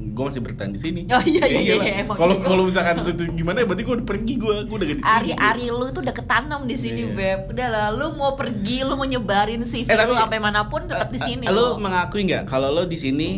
gue 0.04 0.24
masih 0.24 0.42
bertahan 0.42 0.70
di 0.70 0.80
sini. 0.80 1.02
Oh, 1.08 1.22
iya, 1.24 1.46
iya, 1.46 1.60
iya, 1.78 1.94
emang 2.02 2.16
Kalau 2.16 2.36
iya. 2.36 2.44
kalau 2.44 2.64
misalkan 2.66 2.96
itu, 3.00 3.12
itu 3.12 3.24
gimana 3.36 3.62
berarti 3.62 3.84
gue 3.84 3.96
udah 3.96 4.08
pergi 4.08 4.34
gue, 4.36 4.56
gue 4.64 4.76
udah 4.76 4.88
gak 4.88 4.98
di 4.98 5.04
sini. 5.04 5.14
Ari-ari 5.14 5.66
lu 5.70 5.86
tuh 5.90 6.02
udah 6.02 6.16
ketanam 6.16 6.62
di 6.64 6.76
sini, 6.76 7.02
Iya. 7.04 7.14
Beb. 7.14 7.40
Udah 7.52 7.68
lah, 7.68 7.88
lu 7.90 8.08
mau 8.14 8.34
pergi, 8.34 8.82
lu 8.82 8.94
mau 8.94 9.06
nyebarin 9.06 9.62
CV 9.62 9.84
Eh, 9.84 9.94
tapi- 9.94 10.08
lu 10.08 10.16
sampai 10.16 10.40
mana 10.40 10.66
pun 10.66 10.82
tetap 10.84 11.08
di 11.08 11.16
Eh, 11.16 11.24
sini. 11.24 11.44
eh, 11.44 11.52
Lo 11.52 11.78
mengakui 11.78 12.22
nggak 12.24 12.44
kalau 12.46 12.70
lo 12.70 12.84
di 12.84 12.96
sini 12.96 13.30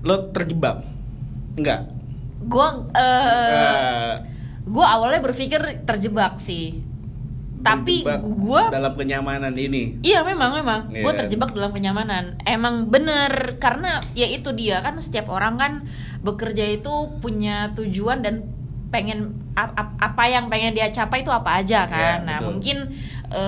lo 0.00 0.28
terjebak? 0.28 0.82
Enggak. 1.54 1.80
Gua 2.42 2.66
eh 2.90 3.52
Eh, 3.52 4.12
gue 4.62 4.86
awalnya 4.86 5.20
berpikir 5.20 5.60
terjebak 5.82 6.36
sih 6.36 6.80
tapi 7.60 8.00
gue 8.02 8.62
dalam 8.68 8.92
kenyamanan 8.92 9.52
ini 9.52 10.00
Iya 10.00 10.20
memang 10.22 10.50
memang 10.54 10.80
gue 10.88 11.04
Iya. 11.04 11.18
terjebak 11.18 11.50
dalam 11.50 11.70
kenyamanan 11.70 12.40
emang 12.42 12.86
bener 12.86 13.30
karena 13.56 13.98
ya 14.12 14.24
itu 14.24 14.50
dia 14.50 14.78
kan 14.78 14.96
setiap 14.96 15.28
orang 15.28 15.54
kan 15.54 15.72
bekerja 16.20 16.66
itu 16.70 16.90
punya 17.18 17.72
tujuan 17.72 18.20
dan 18.20 18.48
pengen 18.88 19.38
ap- 19.52 19.72
ap- 19.72 19.96
apa 19.96 20.24
yang 20.26 20.46
pengen 20.46 20.72
dia 20.72 20.88
capai 20.88 21.20
itu 21.20 21.30
apa 21.30 21.58
aja 21.58 21.84
kan 21.84 22.18
Iya, 22.18 22.26
nah 22.26 22.36
betul. 22.38 22.48
mungkin 22.50 22.76
eh, 23.30 23.40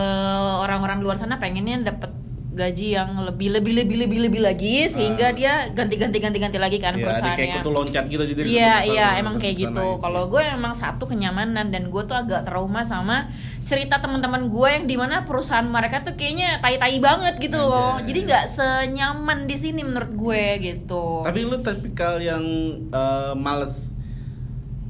orang-orang 0.56 1.00
luar 1.00 1.16
sana 1.16 1.36
pengennya 1.36 1.82
dapat 1.84 2.12
gaji 2.52 2.92
yang 2.92 3.16
lebih 3.18 3.48
lebih 3.50 3.72
lebih 3.74 3.96
lebih 3.98 4.18
lebih 4.22 4.40
lagi 4.40 4.84
sehingga 4.86 5.26
Ah. 5.26 5.32
dia 5.32 5.52
ganti-ganti 5.68 6.16
ganti-ganti 6.16 6.56
lagi 6.56 6.76
kan 6.76 6.92
ya, 6.92 7.00
ada 7.00 7.04
perusahaannya 7.08 7.38
kayak 7.38 7.54
kutu 7.56 7.70
loncat 7.70 8.04
gitu 8.06 8.22
jadi 8.24 8.40
Iya 8.44 8.74
iya 8.86 9.06
emang 9.16 9.36
kayak 9.36 9.56
gitu. 9.58 9.72
itu. 9.72 9.88
Kalau 9.98 10.22
gue 10.26 10.42
emang 10.42 10.72
satu 10.72 11.04
kenyamanan 11.04 11.68
dan 11.68 11.88
gue 11.88 12.02
tuh 12.02 12.12
agak 12.12 12.44
trauma 12.44 12.82
sama 12.82 13.32
cerita 13.58 13.98
teman-teman 13.98 14.46
gue 14.46 14.68
yang 14.70 14.84
di 14.84 14.94
mana 14.94 15.22
perusahaan 15.22 15.64
mereka 15.64 16.02
tuh 16.02 16.12
kayaknya 16.12 16.58
tai-tai 16.58 16.98
banget 16.98 17.34
gitu 17.38 17.56
loh. 17.56 17.96
Anjay. 17.96 18.06
Jadi 18.06 18.18
nggak 18.22 18.44
senyaman 18.46 19.38
di 19.44 19.56
sini 19.56 19.80
menurut 19.80 20.12
gue 20.12 20.42
gitu. 20.60 21.24
tapi 21.24 21.42
lu 21.42 21.56
tipikal 21.56 22.18
yang 22.18 22.44
eh, 22.86 23.32
males 23.34 23.88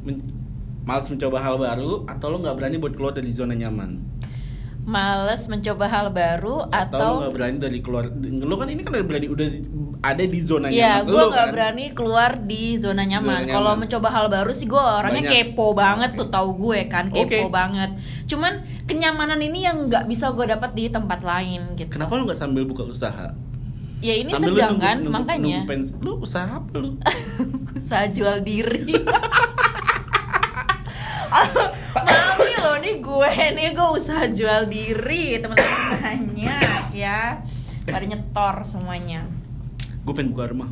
men- 0.00 0.25
males 0.83 1.07
mencoba 1.07 1.38
hal 1.38 1.54
baru 1.57 2.02
atau 2.04 2.26
lu 2.28 2.42
nggak 2.42 2.57
berani 2.57 2.76
buat 2.76 2.90
keluar 2.92 3.12
dari 3.12 3.31
zona 3.31 3.54
nyaman 3.54 4.02
Males 4.82 5.46
mencoba 5.46 5.86
hal 5.86 6.10
baru 6.10 6.66
atau, 6.66 6.98
atau 6.98 7.12
nggak 7.20 7.32
berani 7.32 7.56
dari 7.56 7.78
keluar 7.78 8.10
lu 8.12 8.54
kan 8.56 8.66
ini 8.66 8.82
kan 8.82 8.92
udah 8.92 9.06
berani 9.06 9.26
udah 9.26 9.46
ada 10.02 10.18
di 10.20 10.38
zona 10.38 10.66
Iya, 10.66 10.98
nyaman 10.98 11.06
gue 11.06 11.22
nggak 11.24 11.38
kan? 11.40 11.54
berani 11.54 11.84
keluar 11.92 12.30
di 12.40 12.74
zona 12.74 13.02
nyaman. 13.02 13.38
Zona 13.38 13.46
Kalau 13.48 13.70
nyaman. 13.70 13.80
mencoba 13.80 14.08
hal 14.10 14.26
baru 14.28 14.50
sih 14.50 14.66
gue 14.66 14.76
orangnya 14.76 15.22
Banyak. 15.22 15.34
kepo 15.48 15.66
banget 15.72 16.10
Oke. 16.10 16.18
tuh 16.18 16.28
tahu 16.28 16.48
gue 16.60 16.80
kan 16.86 17.04
kepo 17.08 17.22
Oke. 17.22 17.46
banget. 17.48 17.90
Cuman 18.26 18.52
kenyamanan 18.82 19.38
ini 19.40 19.62
yang 19.62 19.86
nggak 19.86 20.04
bisa 20.04 20.30
gue 20.30 20.44
dapat 20.44 20.70
di 20.72 20.88
tempat 20.88 21.22
lain 21.22 21.62
gitu. 21.74 21.86
kenapa 21.88 22.12
lu 22.12 22.26
nggak 22.26 22.36
sambil 22.36 22.62
buka 22.64 22.82
usaha 22.84 23.30
Ya 24.02 24.14
ini 24.14 24.28
Sambil 24.28 24.58
sedang 24.58 24.74
nunggu- 24.74 24.82
kan 24.82 24.96
nunggu- 24.98 25.14
makanya. 25.14 25.62
nunggu 25.62 25.70
pens- 25.70 25.94
lu 25.96 26.18
usaha 26.18 26.50
apa 26.52 26.74
lu 26.74 26.98
usaha 27.78 28.02
jual 28.08 28.42
diri 28.42 28.98
Gue 32.99 33.30
nih 33.54 33.72
gue 33.72 33.88
usaha 33.90 34.25
jual 34.26 34.66
diri 34.66 35.38
teman-teman 35.38 35.80
banyak 35.96 36.84
ya. 36.92 37.40
Pada 37.82 38.04
nyetor 38.04 38.54
semuanya. 38.62 39.25
Gue 40.02 40.12
pengen 40.12 40.34
buka 40.34 40.50
rumah. 40.50 40.68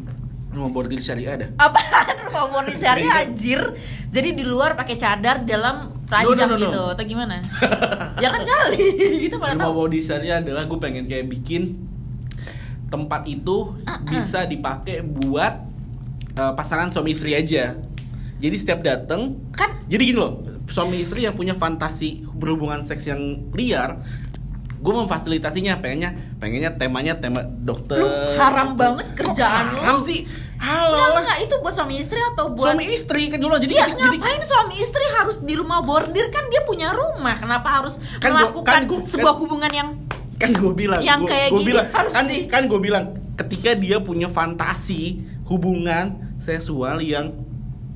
Rumah 0.50 0.68
bordir 0.68 0.98
syariah 0.98 1.38
ada. 1.38 1.46
Apaan 1.56 2.26
rumah 2.26 2.50
murni 2.50 2.74
syariah 2.74 3.22
anjir? 3.22 3.62
Jadi 4.10 4.34
di 4.34 4.42
luar 4.42 4.74
pakai 4.74 4.98
cadar 4.98 5.46
dalam 5.46 5.94
telanjang 6.10 6.50
No, 6.50 6.54
no, 6.54 6.58
no, 6.58 6.58
no. 6.58 6.64
gitu 6.66 6.82
atau 6.90 7.04
gimana? 7.06 7.36
Ya 8.20 8.28
kan 8.28 8.42
kali 8.42 8.82
itu 9.30 9.38
pada 9.38 9.54
rumah 9.54 9.70
bordir 9.70 10.02
syariah 10.02 10.42
adalah 10.42 10.66
gue 10.66 10.76
pengen 10.76 11.06
kayak 11.06 11.30
bikin 11.30 11.78
tempat 12.90 13.22
itu 13.24 13.78
Ah, 13.86 14.02
bisa 14.02 14.44
dipakai 14.44 15.00
buat 15.00 15.62
eh, 16.34 16.52
pasangan 16.52 16.90
suami 16.90 17.14
istri 17.14 17.32
aja. 17.32 17.78
Jadi 18.42 18.56
setiap 18.58 18.82
dateng 18.82 19.38
kan 19.54 19.70
jadi 19.86 20.02
gini 20.02 20.18
loh 20.18 20.42
suami 20.70 20.96
istri 20.98 21.22
yang 21.22 21.34
punya 21.34 21.52
fantasi 21.52 22.22
berhubungan 22.30 22.80
seks 22.80 23.04
yang 23.04 23.20
liar 23.50 23.98
gue 24.80 24.94
memfasilitasinya. 24.96 25.76
Pengennya 25.76 26.10
pengennya 26.40 26.72
temanya 26.72 27.12
tema 27.14 27.44
dokter 27.44 28.00
lu 28.00 28.08
haram 28.34 28.72
banget 28.74 29.12
kerjaan 29.12 29.64
Kok 29.66 29.74
lu. 29.74 29.78
Haram 29.78 29.98
sih. 30.00 30.24
Halo 30.56 30.92
Enggak, 30.92 31.04
lah. 31.06 31.20
enggak, 31.20 31.38
itu 31.40 31.54
buat 31.58 31.72
suami 31.72 31.94
istri 31.96 32.20
atau 32.22 32.44
buat 32.50 32.72
suami 32.72 32.84
istri 32.86 33.22
kan 33.28 33.36
dulu 33.36 33.56
jadi 33.56 33.72
Iya, 33.74 33.86
jadi 33.92 34.16
ngapain 34.16 34.42
suami 34.42 34.74
istri 34.76 35.04
harus 35.10 35.36
di 35.40 35.52
rumah 35.52 35.80
bordir? 35.80 36.28
Kan 36.28 36.48
dia 36.48 36.60
punya 36.62 36.92
rumah. 36.92 37.32
Kenapa 37.34 37.68
harus 37.76 37.96
Kan 38.18 38.28
gua- 38.30 38.44
melakukan 38.44 38.68
kan 38.70 38.82
gua- 38.84 39.04
sebuah 39.04 39.24
kan- 39.30 39.40
hubungan 39.40 39.72
yang 39.72 39.88
kan 40.36 40.50
gue 40.50 40.72
bilang 40.74 41.00
Yang 41.00 41.20
gua- 41.20 41.28
kayak 41.28 41.48
gua 41.48 41.58
gini 41.58 41.68
bilang 41.68 41.86
harus 41.90 42.12
kan 42.12 42.24
di- 42.24 42.44
kan 42.46 42.62
gue 42.64 42.80
bilang 42.80 43.04
ketika 43.36 43.70
dia 43.74 43.96
punya 44.00 44.28
fantasi 44.28 45.00
hubungan 45.44 46.06
seksual 46.38 47.00
yang 47.00 47.36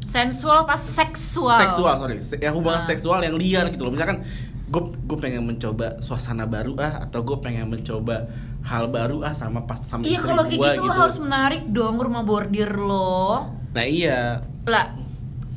sensual 0.05 0.63
apa 0.63 0.77
seksual? 0.77 1.57
seksual 1.59 1.95
sorry 1.99 2.17
yang 2.39 2.53
hubungan 2.53 2.81
Ah. 2.81 2.87
seksual 2.87 3.19
yang 3.19 3.35
liar 3.35 3.67
gitu 3.69 3.83
loh 3.83 3.91
misalkan 3.91 4.21
gue 4.67 4.83
gue 5.03 5.19
pengen 5.19 5.43
mencoba 5.43 5.99
suasana 5.99 6.45
baru 6.45 6.77
ah 6.79 7.03
atau 7.03 7.21
gue 7.23 7.39
pengen 7.39 7.67
mencoba 7.67 8.29
hal 8.63 8.87
baru 8.87 9.21
ah 9.23 9.33
sama 9.33 9.63
pas 9.63 9.77
sama 9.77 10.03
Iya 10.03 10.21
kalau 10.21 10.43
kayak 10.43 10.57
gua 10.57 10.73
gitu, 10.73 10.83
lo 10.83 10.93
harus 10.95 11.19
menarik 11.19 11.63
dong 11.67 11.97
rumah 11.97 12.23
bordir 12.23 12.71
lo. 12.71 13.49
nah 13.71 13.83
iya 13.83 14.41
Lah 14.65 14.97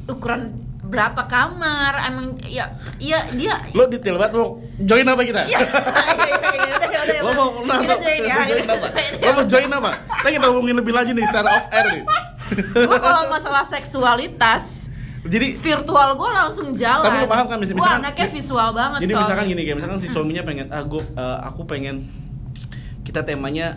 ukuran 0.05 0.51
berapa 0.81 1.23
kamar? 1.25 1.99
Emang 2.05 2.35
ya 2.41 2.71
iya 2.97 3.27
dia 3.29 3.59
lo 3.69 3.83
detail 3.85 4.15
banget 4.17 4.35
lo 4.35 4.59
join 4.77 5.03
apa 5.03 5.21
kita 5.21 5.43
Iya, 5.45 5.59
iya, 5.59 6.75
iya, 7.05 7.19
lo 7.19 7.31
mau 7.33 7.49
nah, 7.63 7.79
lo- 7.79 7.95
join 7.97 8.21
ya. 8.21 8.35
lo 8.35 8.43
join 8.45 8.67
apa 8.67 8.87
lo 9.17 9.31
mau 9.33 9.45
join 9.45 9.69
apa 9.69 9.91
kita 10.25 10.45
ngomongin 10.45 10.75
lebih 10.77 10.93
lanjut 10.93 11.13
nih 11.13 11.25
secara 11.25 11.47
off 11.53 11.67
air 11.69 11.85
nih 11.89 12.03
Gue 12.49 12.99
kalau 12.99 13.27
masalah 13.27 13.63
seksualitas 13.63 14.87
jadi 15.19 15.51
virtual 15.51 16.15
gue 16.15 16.29
langsung 16.31 16.71
jalan. 16.71 17.03
Tapi 17.03 17.17
lu 17.19 17.27
paham 17.27 17.45
kan, 17.45 17.57
mis- 17.57 17.69
Gue 17.69 17.83
anaknya 17.83 18.27
visual 18.29 18.69
banget 18.71 18.99
Jadi 19.01 19.11
soalnya. 19.11 19.23
misalkan 19.27 19.45
gini 19.45 19.61
kayak 19.61 19.75
misalkan 19.75 19.99
si 19.99 20.07
suaminya 20.07 20.43
pengen 20.43 20.67
ah 20.69 20.81
gua, 20.81 21.03
eh, 21.03 21.37
aku 21.43 21.61
pengen 21.63 21.95
kita 23.01 23.21
temanya 23.21 23.75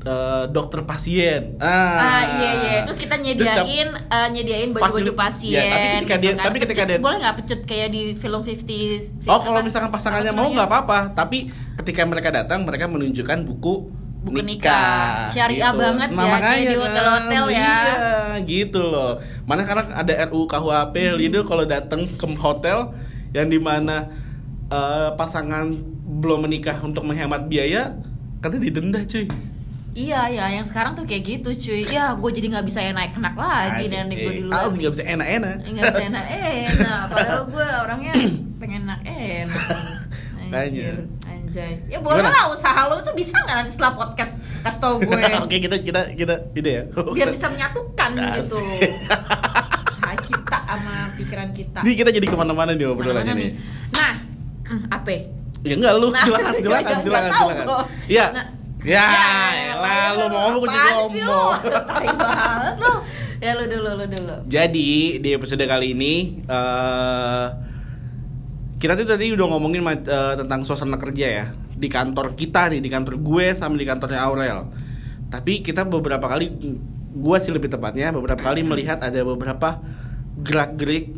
eh, 0.00 0.44
dokter 0.48 0.84
pasien. 0.84 1.56
Ah, 1.56 1.96
Ah 1.96 2.22
iya 2.30 2.50
iya. 2.54 2.78
Terus 2.84 3.00
kita 3.00 3.16
nyediain 3.16 3.88
eh, 3.90 4.28
nyediain 4.30 4.70
baju-baju 4.70 5.12
pasien. 5.18 5.56
ya, 5.56 5.72
tapi 5.72 5.86
ketika 5.96 6.14
dia- 6.14 6.22
gitu 6.22 6.36
kan. 6.36 6.44
tapi 6.44 6.56
ketika 6.60 6.82
Pecut, 6.82 6.90
dia- 6.92 7.02
boleh 7.02 7.18
nggak 7.18 7.36
pecut 7.40 7.60
kayak 7.64 7.88
di 7.88 8.02
film 8.12 8.40
50 8.40 9.24
Oh 9.24 9.40
kalau 9.40 9.60
misalkan 9.60 9.88
pasangannya 9.88 10.30
mau 10.30 10.46
nggak 10.46 10.68
apa-apa, 10.68 10.98
tapi 11.10 11.48
ketika 11.76 12.04
mereka 12.04 12.28
datang 12.30 12.62
mereka 12.62 12.84
menunjukkan 12.84 13.42
buku 13.44 13.88
Buku 14.24 14.40
nikah. 14.40 15.28
Syariah 15.28 15.68
banget 15.70 16.08
ya, 16.08 16.16
Nah, 16.16 16.26
makanya 16.26 16.48
kayak 16.48 16.64
di 16.64 16.74
kan, 16.74 16.80
hotel-hotel 16.80 17.44
ya. 17.46 17.60
Iya, 17.60 18.02
gitu 18.42 18.80
loh. 18.82 19.10
Mana 19.44 19.60
sekarang 19.62 19.92
ada 19.92 20.12
RU 20.26 20.48
KUHP, 20.48 20.94
Hmm. 20.96 21.16
Lido 21.20 21.40
kalau 21.44 21.64
datang 21.64 22.08
ke 22.08 22.26
hotel 22.34 22.88
yang 23.30 23.46
di 23.46 23.60
mana 23.60 24.08
eh, 24.66 25.08
pasangan 25.14 25.68
belum 26.04 26.48
menikah 26.48 26.80
untuk 26.80 27.04
menghemat 27.04 27.46
biaya, 27.46 27.92
kata 28.40 28.56
didenda 28.56 29.04
cuy. 29.04 29.28
Iya 29.94 30.26
iya 30.26 30.46
yang 30.50 30.66
sekarang 30.66 30.98
tuh 30.98 31.06
kayak 31.06 31.22
gitu 31.22 31.50
cuy. 31.54 31.86
Ya 31.86 32.16
gue 32.16 32.30
jadi 32.32 32.50
nggak 32.50 32.66
bisa 32.66 32.80
enak-enak 32.82 33.34
lagi 33.36 33.84
dan 33.86 34.08
gue 34.08 34.32
di 34.32 34.42
luar. 34.42 34.56
Ah, 34.56 34.66
nggak 34.66 34.90
bisa 34.90 35.04
enak-enak. 35.04 35.56
Eh, 35.60 35.70
nggak 35.70 35.84
bisa 35.86 36.02
enak 36.02 36.24
enak. 36.26 37.00
Padahal 37.06 37.42
gue 37.46 37.66
orangnya 37.78 38.12
pengen 38.60 38.82
enak 38.88 39.00
enak. 39.06 39.62
Anjay. 41.54 41.78
Ya 41.86 41.98
boleh 41.98 42.18
Gimana? 42.18 42.34
lah 42.34 42.44
usaha 42.50 42.80
lo 42.84 42.98
tuh 42.98 43.14
bisa 43.14 43.38
nggak 43.38 43.56
nanti 43.56 43.70
setelah 43.70 43.94
podcast 43.94 44.34
kasih 44.60 44.80
tau 44.80 44.98
gue. 44.98 45.14
Oke 45.46 45.56
kita 45.60 45.76
kita 45.78 46.00
kita 46.12 46.34
ide 46.52 46.72
ya. 46.72 46.82
biar 46.90 47.30
bisa 47.30 47.46
menyatukan 47.46 48.10
gitu 48.10 48.58
usaha 48.58 50.14
kita 50.18 50.58
sama 50.60 50.94
pikiran 51.14 51.48
kita 51.50 51.78
Nih 51.80 51.94
kita 51.94 52.10
jadi 52.10 52.26
ke 52.26 52.34
mana-mana 52.34 52.74
nih 52.74 52.86
obrolannya 52.86 53.22
Mana-mana 53.28 53.38
nih. 53.38 53.50
nah 53.92 54.12
hmm, 54.66 54.82
apa 54.98 55.08
ya? 55.08 55.22
Ya 55.62 55.74
enggak 55.78 55.94
lu 55.94 56.08
Nah, 56.10 56.24
silakan 56.26 56.42
nggak- 56.50 56.60
silakan 56.60 56.96
silakan 57.00 57.30
silakan. 57.32 57.66
Iya. 58.06 58.26
Nah, 58.32 58.46
Ya, 58.84 59.00
ya, 59.08 59.80
lah 59.80 60.12
lu 60.12 60.24
mau 60.28 60.52
ngomong 60.52 60.68
lu? 60.68 60.68
ngomong. 61.08 61.56
Banget 62.20 62.74
lu 62.76 62.92
ya 63.40 63.50
lu 63.54 63.64
dulu 63.64 63.90
lu 63.94 64.06
dulu 64.06 64.34
Jadi 64.44 64.90
di 65.18 65.30
episode 65.30 65.62
kali 65.62 65.92
ini 65.92 66.14
eh 66.44 67.44
kita 68.84 69.00
tuh 69.00 69.08
tadi 69.08 69.32
udah 69.32 69.48
ngomongin 69.48 69.80
eh, 69.80 70.34
tentang 70.44 70.60
suasana 70.60 71.00
kerja 71.00 71.24
ya 71.24 71.46
di 71.72 71.88
kantor 71.88 72.36
kita 72.36 72.68
nih 72.68 72.84
di 72.84 72.92
kantor 72.92 73.16
gue 73.16 73.56
sama 73.56 73.80
di 73.80 73.88
kantornya 73.88 74.20
Aurel. 74.20 74.68
Tapi 75.32 75.64
kita 75.64 75.88
beberapa 75.88 76.28
kali 76.28 76.52
gue 77.16 77.36
sih 77.40 77.48
lebih 77.48 77.72
tepatnya 77.72 78.12
beberapa 78.12 78.44
kali 78.44 78.60
melihat 78.68 79.00
ada 79.00 79.24
beberapa 79.24 79.80
gerak-gerik 80.36 81.16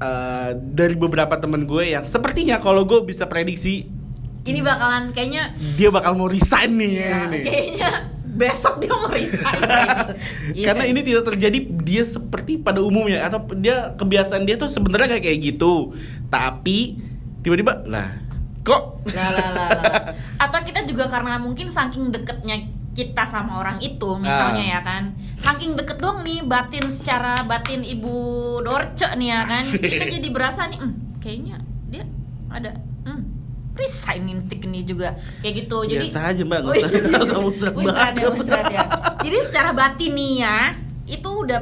eh, 0.00 0.50
dari 0.56 0.96
beberapa 0.96 1.36
temen 1.36 1.68
gue 1.68 1.92
yang 1.92 2.08
sepertinya 2.08 2.56
kalau 2.64 2.88
gue 2.88 3.04
bisa 3.04 3.28
prediksi 3.28 3.84
ini 4.48 4.64
bakalan 4.64 5.12
kayaknya 5.12 5.52
dia 5.76 5.92
bakal 5.92 6.16
mau 6.16 6.28
resign 6.28 6.72
nih 6.72 6.92
ya, 7.04 7.16
ini. 7.28 7.38
kayaknya 7.44 7.90
besok 8.34 8.78
dia 8.78 8.90
mau 8.90 9.06
resign 9.06 9.60
Iya. 10.58 10.66
Karena 10.66 10.84
ini 10.84 11.00
tidak 11.00 11.24
terjadi 11.24 11.58
dia 11.80 12.02
seperti 12.04 12.58
pada 12.58 12.78
umumnya 12.78 13.22
atau 13.22 13.40
dia 13.54 13.94
kebiasaan 13.94 14.42
dia 14.42 14.54
tuh 14.54 14.66
sebenarnya 14.66 15.06
kayak 15.08 15.24
kayak 15.24 15.38
gitu. 15.44 15.94
Tapi 16.28 16.98
tiba-tiba 17.40 17.84
lah 17.84 18.08
kok 18.60 19.04
lah 19.12 19.28
lah 19.30 19.48
lah 19.50 19.68
lah. 19.68 19.92
atau 20.44 20.58
kita 20.62 20.82
juga 20.82 21.04
karena 21.06 21.36
mungkin 21.36 21.68
saking 21.68 22.08
deketnya 22.08 22.64
kita 22.90 23.22
sama 23.22 23.58
orang 23.58 23.76
itu 23.78 24.16
misalnya 24.16 24.64
Ah. 24.64 24.70
ya 24.70 24.80
kan 24.80 25.02
saking 25.34 25.74
deket 25.74 25.98
doang 25.98 26.22
nih 26.22 26.40
batin 26.40 26.88
secara 26.88 27.42
batin 27.42 27.82
ibu 27.82 28.16
dorce 28.60 29.04
nih 29.14 29.28
ya 29.28 29.40
kan 29.44 29.64
kita 29.92 30.04
jadi 30.08 30.28
berasa 30.30 30.64
nih 30.64 30.80
"Hmm, 30.80 30.94
kayaknya 31.18 31.60
dia 31.86 32.08
ada 32.48 32.72
resign 33.74 34.22
intik 34.28 34.62
nih 34.62 34.82
juga 34.82 35.18
kayak 35.40 35.54
gitu 35.60 35.76
jadi 35.84 36.06
biasa 36.06 36.20
aja 36.30 36.42
mbak 36.42 36.58
nggak 36.60 36.74
usah 36.74 36.88
iya. 36.88 37.00
nggak 37.10 37.22
usah 37.22 37.38
muter 37.40 37.72
ya, 37.74 38.62
ya. 38.70 38.84
Jadi 39.20 39.36
secara 39.42 39.70
batin 39.70 40.12
nih 40.12 40.32
ya, 40.38 40.58
itu 41.06 41.26
udah 41.28 41.60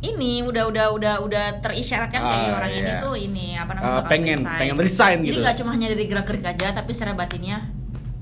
ini 0.00 0.40
udah 0.40 0.64
udah 0.66 0.86
udah 0.90 1.14
udah 1.18 1.44
terisyaratkan 1.58 2.20
kayak 2.20 2.40
Ah, 2.46 2.56
orang 2.58 2.72
ini 2.74 2.90
iya. 2.90 3.00
tuh 3.00 3.14
ini 3.14 3.46
apa 3.54 3.72
namanya 3.72 3.94
bakal 3.98 4.10
pengen- 4.10 4.40
resign. 4.42 4.58
pengen 4.60 4.76
resign 4.78 5.16
Jadi 5.18 5.28
gitu. 5.30 5.40
nggak 5.40 5.56
cuma 5.56 5.70
hanya 5.72 5.86
dari 5.88 6.04
gerak 6.04 6.26
gerik 6.26 6.44
aja 6.46 6.66
tapi 6.72 6.90
secara 6.90 7.12
batinnya. 7.14 7.58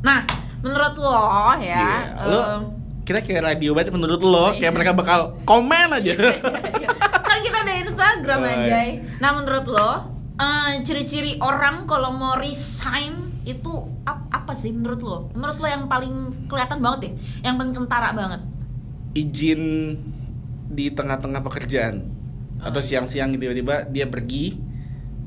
Nah, 0.00 0.22
menurut 0.60 0.94
lo 0.96 1.22
ya, 1.56 1.58
Iya. 1.58 1.90
Lo 2.24 2.38
em, 2.40 2.62
kira 3.02 3.18
kayak 3.18 3.42
radio 3.44 3.70
banget 3.72 3.90
menurut 3.90 4.20
lo 4.20 4.46
Iya. 4.48 4.58
kayak 4.58 4.72
mereka 4.72 4.92
bakal 4.92 5.20
komen 5.42 5.88
aja. 5.92 6.12
kan 7.28 7.38
kita 7.40 7.58
ada 7.60 7.74
Instagram 7.80 8.38
Oh, 8.38 8.46
aja. 8.48 8.78
iya. 8.80 9.02
Nah, 9.18 9.30
menurut 9.34 9.66
lo 9.66 9.90
eh, 10.34 10.72
ciri-ciri 10.80 11.36
orang 11.38 11.84
kalau 11.84 12.10
mau 12.10 12.34
resign 12.34 13.12
itu 13.42 13.72
ap- 14.02 14.30
apa 14.30 14.52
sih 14.52 14.70
menurut 14.70 15.00
lo? 15.00 15.18
Menurut 15.32 15.58
lo 15.58 15.66
yang 15.66 15.84
paling 15.86 16.14
kelihatan 16.46 16.78
banget 16.78 16.98
deh, 17.00 17.12
yang 17.42 17.54
paling 17.56 17.74
kentara 17.74 18.10
banget. 18.12 18.40
Izin 19.12 19.62
di 20.68 20.88
tengah-tengah 20.88 21.42
pekerjaan 21.42 22.06
atau 22.58 22.78
Oh. 22.78 22.84
siang-siang 22.84 23.34
tiba-tiba 23.34 23.84
dia 23.86 24.06
pergi 24.06 24.70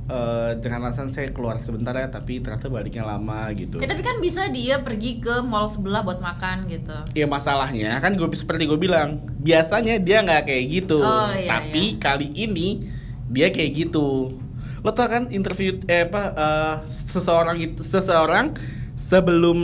eh, 0.06 0.52
dengan 0.58 0.86
alasan 0.86 1.10
saya 1.10 1.34
keluar 1.34 1.58
sebentar 1.58 1.90
ya 1.92 2.06
tapi 2.06 2.38
ternyata 2.38 2.70
baliknya 2.70 3.02
lama 3.04 3.50
gitu. 3.52 3.82
Ya, 3.82 3.90
tapi 3.90 4.00
kan 4.00 4.22
bisa 4.22 4.46
dia 4.48 4.78
pergi 4.80 5.18
ke 5.18 5.42
mall 5.42 5.66
sebelah 5.66 6.02
buat 6.02 6.22
makan 6.22 6.66
gitu. 6.66 6.94
Ya 7.14 7.26
masalahnya 7.26 7.98
kan 7.98 8.14
gue 8.14 8.30
seperti 8.32 8.64
gue 8.64 8.78
bilang 8.78 9.18
biasanya 9.42 9.98
dia 9.98 10.22
nggak 10.22 10.46
kayak 10.46 10.66
gitu, 10.72 11.02
Oh, 11.02 11.34
iya, 11.34 11.50
tapi 11.50 11.98
kali 11.98 12.30
ini 12.32 12.86
dia 13.28 13.50
kayak 13.50 13.72
gitu. 13.76 14.38
Lo 14.86 14.94
tau 14.94 15.10
kan 15.10 15.26
interview 15.30 15.82
eh 15.86 16.06
apa 16.06 16.22
eh, 16.32 16.76
seseorang 16.88 17.58
itu 17.58 17.82
seseorang 17.82 18.54
sebelum 18.96 19.58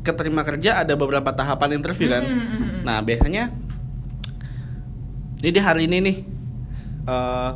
keterima 0.00 0.44
kerja 0.44 0.78
ada 0.78 0.92
beberapa 0.94 1.32
tahapan 1.32 1.74
interview 1.74 2.12
kan. 2.12 2.22
Hmm. 2.22 2.84
Nah 2.84 3.00
biasanya 3.00 3.56
ini 5.38 5.48
di 5.48 5.60
hari 5.60 5.84
ini 5.84 5.96
nih 5.98 6.16
eh, 7.04 7.50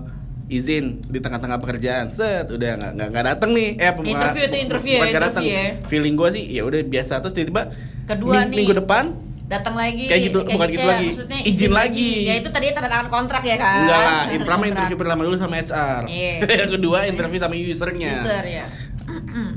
izin 0.51 0.99
di 1.05 1.19
tengah-tengah 1.19 1.59
pekerjaan 1.59 2.09
set 2.09 2.49
udah 2.49 2.71
nggak 2.75 2.93
nggak 2.97 3.09
nggak 3.09 3.25
datang 3.29 3.51
nih 3.53 3.69
eh 3.77 3.93
pem- 3.93 4.09
Interview 4.09 4.43
itu 4.43 4.57
interview 4.59 4.95
ya, 4.97 5.07
interview 5.07 5.47
ya. 5.47 5.67
feeling 5.87 6.15
gue 6.17 6.29
sih 6.33 6.45
ya 6.49 6.63
udah 6.65 6.81
biasa 6.83 7.21
terus 7.21 7.31
tiba-tiba 7.33 7.71
Kedua 8.05 8.33
ming- 8.35 8.51
nih. 8.51 8.57
minggu 8.59 8.75
depan 8.77 9.05
datang 9.51 9.75
lagi 9.75 10.07
Kayak 10.07 10.23
gitu, 10.31 10.39
bukan 10.47 10.69
gitu 10.71 10.79
kayak 10.79 10.91
lagi. 10.95 11.07
maksudnya 11.11 11.39
Izin 11.43 11.73
lagi. 11.75 12.13
ya 12.23 12.35
itu 12.39 12.49
tadi 12.49 12.71
tanda 12.71 12.87
tangan 12.87 13.11
kontrak 13.11 13.43
ya 13.43 13.57
kan 13.59 13.83
Enggak 13.83 13.99
lah, 13.99 14.23
in- 14.31 14.41
pertama 14.41 14.63
interview 14.65 14.97
pertama 14.97 15.21
dulu 15.21 15.37
sama 15.37 15.55
HR. 15.59 16.03
Iya. 16.07 16.35
yang 16.63 16.71
kedua 16.73 16.99
interview 17.05 17.39
sama 17.39 17.55
usernya. 17.55 18.11
user 18.15 18.45
ya 18.47 18.65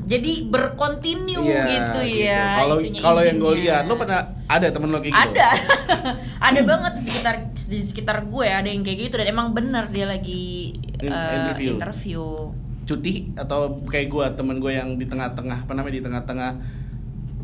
jadi 0.04 0.50
berkontinu 0.50 1.38
Iya, 1.40 1.62
gitu 1.70 2.00
ya 2.02 2.58
Kalau 2.58 2.76
kalau 2.98 3.22
yang 3.22 3.38
gue 3.38 3.54
lihat, 3.62 3.86
lo 3.86 3.94
pernah 3.94 4.34
ada 4.44 4.66
temen 4.66 4.90
lo 4.90 4.98
kayak 4.98 5.14
gitu? 5.14 5.30
ada 5.30 5.48
ada 6.50 6.60
banget 6.60 6.92
di 6.92 7.02
sekitar 7.06 7.34
di 7.54 7.78
sekitar 7.80 8.16
gue 8.26 8.46
ada 8.46 8.66
yang 8.66 8.82
kayak 8.82 8.98
gitu 9.00 9.14
dan 9.14 9.30
emang 9.30 9.54
bener 9.54 9.86
dia 9.88 10.04
lagi 10.04 10.74
In- 10.98 11.06
eh, 11.06 11.34
interview. 11.38 11.70
interview. 11.72 12.22
Cuti 12.82 13.30
atau 13.32 13.78
kayak 13.80 14.10
gue 14.10 14.24
temen 14.34 14.58
gue 14.58 14.72
yang 14.74 14.90
di 14.92 15.06
tengah-tengah 15.06 15.64
apa 15.64 15.72
namanya 15.72 15.94
di 15.94 16.02
tengah-tengah 16.02 16.50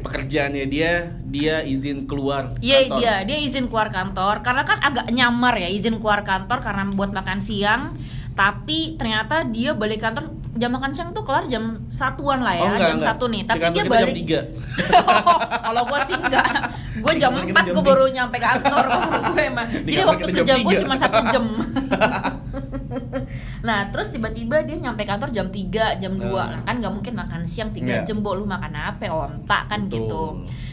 pekerjaannya 0.00 0.66
dia 0.66 0.92
dia 1.22 1.62
izin 1.62 2.04
keluar 2.04 2.56
Iya 2.58 2.84
kantor. 2.84 2.98
dia 2.98 3.14
dia 3.24 3.38
izin 3.38 3.64
keluar 3.66 3.88
kantor 3.88 4.34
karena 4.40 4.62
kan 4.62 4.78
agak 4.80 5.06
nyamar 5.08 5.54
ya 5.54 5.68
izin 5.68 5.96
keluar 5.96 6.20
kantor 6.20 6.58
karena 6.58 6.82
buat 6.88 7.10
makan 7.10 7.38
siang 7.38 7.94
tapi 8.32 8.94
ternyata 8.94 9.44
dia 9.44 9.72
balik 9.72 10.00
kantor 10.00 10.28
jam 10.52 10.70
makan 10.70 10.90
siang 10.90 11.10
tuh 11.10 11.22
kelar 11.22 11.46
jam 11.46 11.64
satuan 11.88 12.40
lah 12.40 12.52
ya 12.52 12.60
Oh, 12.60 12.68
enggak, 12.70 12.80
jam 12.82 12.96
enggak. 12.96 13.08
satu 13.08 13.24
nih 13.26 13.42
tapi 13.44 13.62
dia 13.68 13.84
balik 13.84 14.14
jam 14.20 14.44
3. 14.50 15.62
kalau 15.66 15.82
gue 15.84 15.98
sih 16.02 16.16
enggak 16.16 16.46
gue 16.92 17.14
jam 17.16 17.30
Kantor 17.30 17.46
kita 17.46 17.54
4 17.54 17.62
jam 17.62 17.70
gue 17.70 17.76
tiga. 17.76 17.88
baru 17.88 18.04
nyampe 18.10 18.36
kantor 18.38 18.84
gue 19.30 19.42
emang 19.44 19.66
Di 19.78 19.90
jadi 19.90 20.02
waktu 20.04 20.24
kerja 20.32 20.52
gue 20.56 20.64
tiga. 20.66 20.80
cuma 20.80 20.94
satu 20.96 21.18
jam 21.28 21.44
nah 23.66 23.88
terus 23.88 24.10
tiba-tiba 24.10 24.62
dia 24.62 24.76
nyampe 24.76 25.02
kantor 25.02 25.30
jam 25.30 25.46
3 25.48 25.96
jam 25.96 26.12
2 26.14 26.26
Nah. 26.26 26.46
nah, 26.50 26.60
kan 26.62 26.74
nggak 26.76 26.92
mungkin 26.92 27.14
makan 27.14 27.42
siang 27.44 27.70
3 27.70 27.80
Iya. 27.80 28.02
jam 28.02 28.20
Bo, 28.20 28.34
lu 28.34 28.44
makan 28.44 28.72
apa? 28.72 29.06
Ontak 29.06 29.66
kan 29.66 29.86
Betul. 29.86 29.96
gitu. 30.06 30.22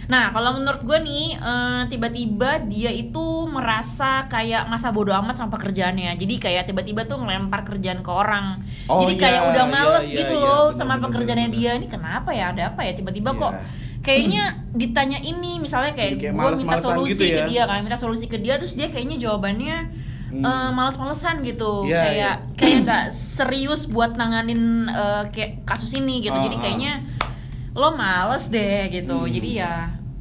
Nah 0.08 0.32
kalau 0.32 0.56
menurut 0.56 0.82
gue 0.82 0.98
nih 0.98 1.26
eh, 1.36 1.82
tiba-tiba 1.88 2.64
dia 2.64 2.88
itu 2.90 3.24
merasa 3.46 4.24
kayak 4.26 4.66
masa 4.66 4.90
bodoh 4.90 5.14
amat 5.14 5.36
sama 5.38 5.52
pekerjaannya. 5.52 6.16
Jadi 6.16 6.36
kayak 6.38 6.64
tiba-tiba 6.66 7.04
tuh 7.04 7.20
ngelempar 7.20 7.64
kerjaan 7.64 8.00
ke 8.00 8.08
orang. 8.08 8.64
Oh, 8.88 9.04
jadi 9.04 9.14
iya, 9.14 9.22
kayak 9.22 9.42
udah 9.52 9.66
iya, 9.68 9.74
males 9.74 10.08
iya, 10.08 10.18
gitu 10.24 10.36
iya, 10.36 10.44
loh 10.44 10.64
bener, 10.72 10.78
sama 10.78 10.94
bener, 10.96 11.04
pekerjaannya 11.10 11.50
bener, 11.50 11.60
dia. 11.60 11.72
Ini 11.76 11.88
kenapa 11.88 12.30
ya? 12.32 12.46
Ada 12.56 12.64
apa 12.72 12.82
ya? 12.88 12.94
Tiba-tiba 12.94 13.32
Iya. 13.36 13.40
kok 13.40 13.54
kayaknya 14.00 14.44
ditanya 14.82 15.20
ini. 15.20 15.52
Misalnya 15.60 15.92
kayak, 15.92 16.12
Kayak 16.24 16.34
gue 16.34 16.50
minta 16.56 16.78
solusi 16.80 17.12
gitu 17.12 17.24
ke 17.28 17.42
ya. 17.44 17.46
dia 17.46 17.62
kan 17.68 17.80
minta 17.84 18.00
solusi 18.00 18.26
ke 18.26 18.38
dia. 18.40 18.56
Terus 18.56 18.74
dia 18.74 18.88
kayaknya 18.88 19.18
jawabannya 19.20 19.76
Hmm. 20.28 20.44
eh, 20.44 20.70
males-malesan 20.72 21.40
gitu 21.42 21.84
Iya, 21.84 22.02
kayak 22.02 22.14
iya. 22.14 22.32
kayak 22.54 22.78
nggak 22.84 23.04
serius 23.10 23.86
buat 23.86 24.14
nanganin 24.14 24.60
eh, 24.86 25.24
kayak 25.30 25.64
kasus 25.64 25.94
ini 25.94 26.20
gitu 26.20 26.34
Ah, 26.34 26.44
jadi 26.44 26.56
ah. 26.56 26.62
kayaknya 26.62 26.94
lo 27.72 27.94
males 27.94 28.48
deh 28.48 28.90
gitu 28.90 29.18
Hmm. 29.20 29.30
jadi 29.30 29.50
ya 29.56 29.72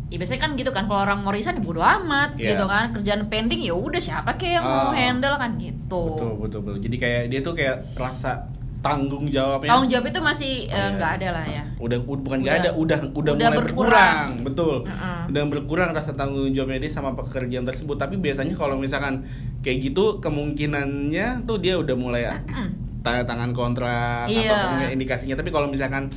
ya 0.06 0.16
biasanya 0.16 0.40
kan 0.40 0.50
gitu 0.54 0.70
kan 0.70 0.86
kalau 0.86 1.02
orang 1.02 1.18
mau 1.18 1.34
resign 1.34 1.58
ya 1.58 1.64
bodo 1.64 1.82
amat 1.82 2.38
Iya. 2.38 2.54
gitu 2.54 2.64
kan 2.64 2.94
kerjaan 2.94 3.26
pending 3.26 3.58
ya 3.60 3.74
udah 3.74 3.98
siapa 3.98 4.34
kayak 4.34 4.62
yang 4.62 4.64
Ah. 4.64 4.74
mau 4.80 4.92
handle 4.92 5.34
kan 5.34 5.50
gitu 5.56 6.02
Betul 6.12 6.32
betul 6.38 6.60
betul. 6.62 6.78
Jadi 6.80 6.96
kayak 6.96 7.22
dia 7.26 7.40
tuh 7.40 7.52
kayak 7.52 7.76
rasa 7.92 8.46
tanggung 8.88 9.26
jawabnya. 9.26 9.68
tanggung 9.68 9.88
jawab 9.88 10.04
itu 10.06 10.20
masih 10.20 10.52
eh, 10.64 10.72
Iya. 10.72 10.86
nggak 10.92 11.10
ada 11.14 11.28
lah 11.32 11.44
ya 11.46 11.62
udah 11.76 11.98
bukan 12.00 12.38
nggak 12.38 12.56
ada 12.58 12.70
udah 12.72 12.98
udah, 13.08 13.32
Udah 13.32 13.48
mulai 13.48 13.58
berkurang. 13.58 14.16
berkurang, 14.24 14.26
betul 14.42 14.76
Mm-mm. 14.82 15.20
udah 15.28 15.42
berkurang 15.46 15.88
rasa 15.90 16.12
tanggung 16.12 16.48
jawabnya 16.48 16.78
dia 16.78 16.92
sama 16.92 17.10
pekerjaan 17.12 17.64
tersebut 17.64 17.96
tapi 17.96 18.14
biasanya 18.16 18.52
kalau 18.52 18.74
misalkan 18.74 19.26
kayak 19.60 19.78
gitu 19.84 20.18
kemungkinannya 20.20 21.26
tuh 21.42 21.56
dia 21.56 21.74
udah 21.74 21.94
mulai 21.94 22.22
tanda 23.04 23.22
tangan 23.22 23.50
kontrak 23.50 24.26
Iya. 24.26 24.50
atau 24.50 24.88
indikasinya 24.88 25.34
tapi 25.34 25.48
kalau 25.48 25.66
misalkan 25.66 26.10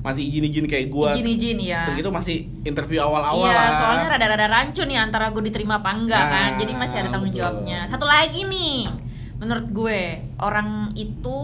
masih 0.00 0.20
izin-izin 0.22 0.66
kayak 0.66 0.86
gua 0.88 1.16
izin-izin 1.16 1.56
ya 1.58 1.88
begitu 1.88 2.10
masih 2.10 2.36
interview 2.60 3.00
awal-awal 3.00 3.40
Iya, 3.42 3.56
lah 3.56 3.70
soalnya 3.72 4.06
rada-rada 4.10 4.46
rancu 4.46 4.84
nih 4.84 4.98
antara 4.98 5.30
gue 5.30 5.40
diterima 5.42 5.80
apa 5.80 5.90
enggak 5.90 6.20
Nah, 6.20 6.28
kan. 6.28 6.50
Jadi 6.58 6.72
masih 6.74 6.96
ada 6.98 7.08
tanggung 7.08 7.32
betul. 7.32 7.40
jawabnya. 7.40 7.88
Satu 7.88 8.04
lagi 8.04 8.44
nih, 8.44 8.84
menurut 9.34 9.64
gue 9.66 10.00
orang 10.38 10.68
itu 10.94 11.38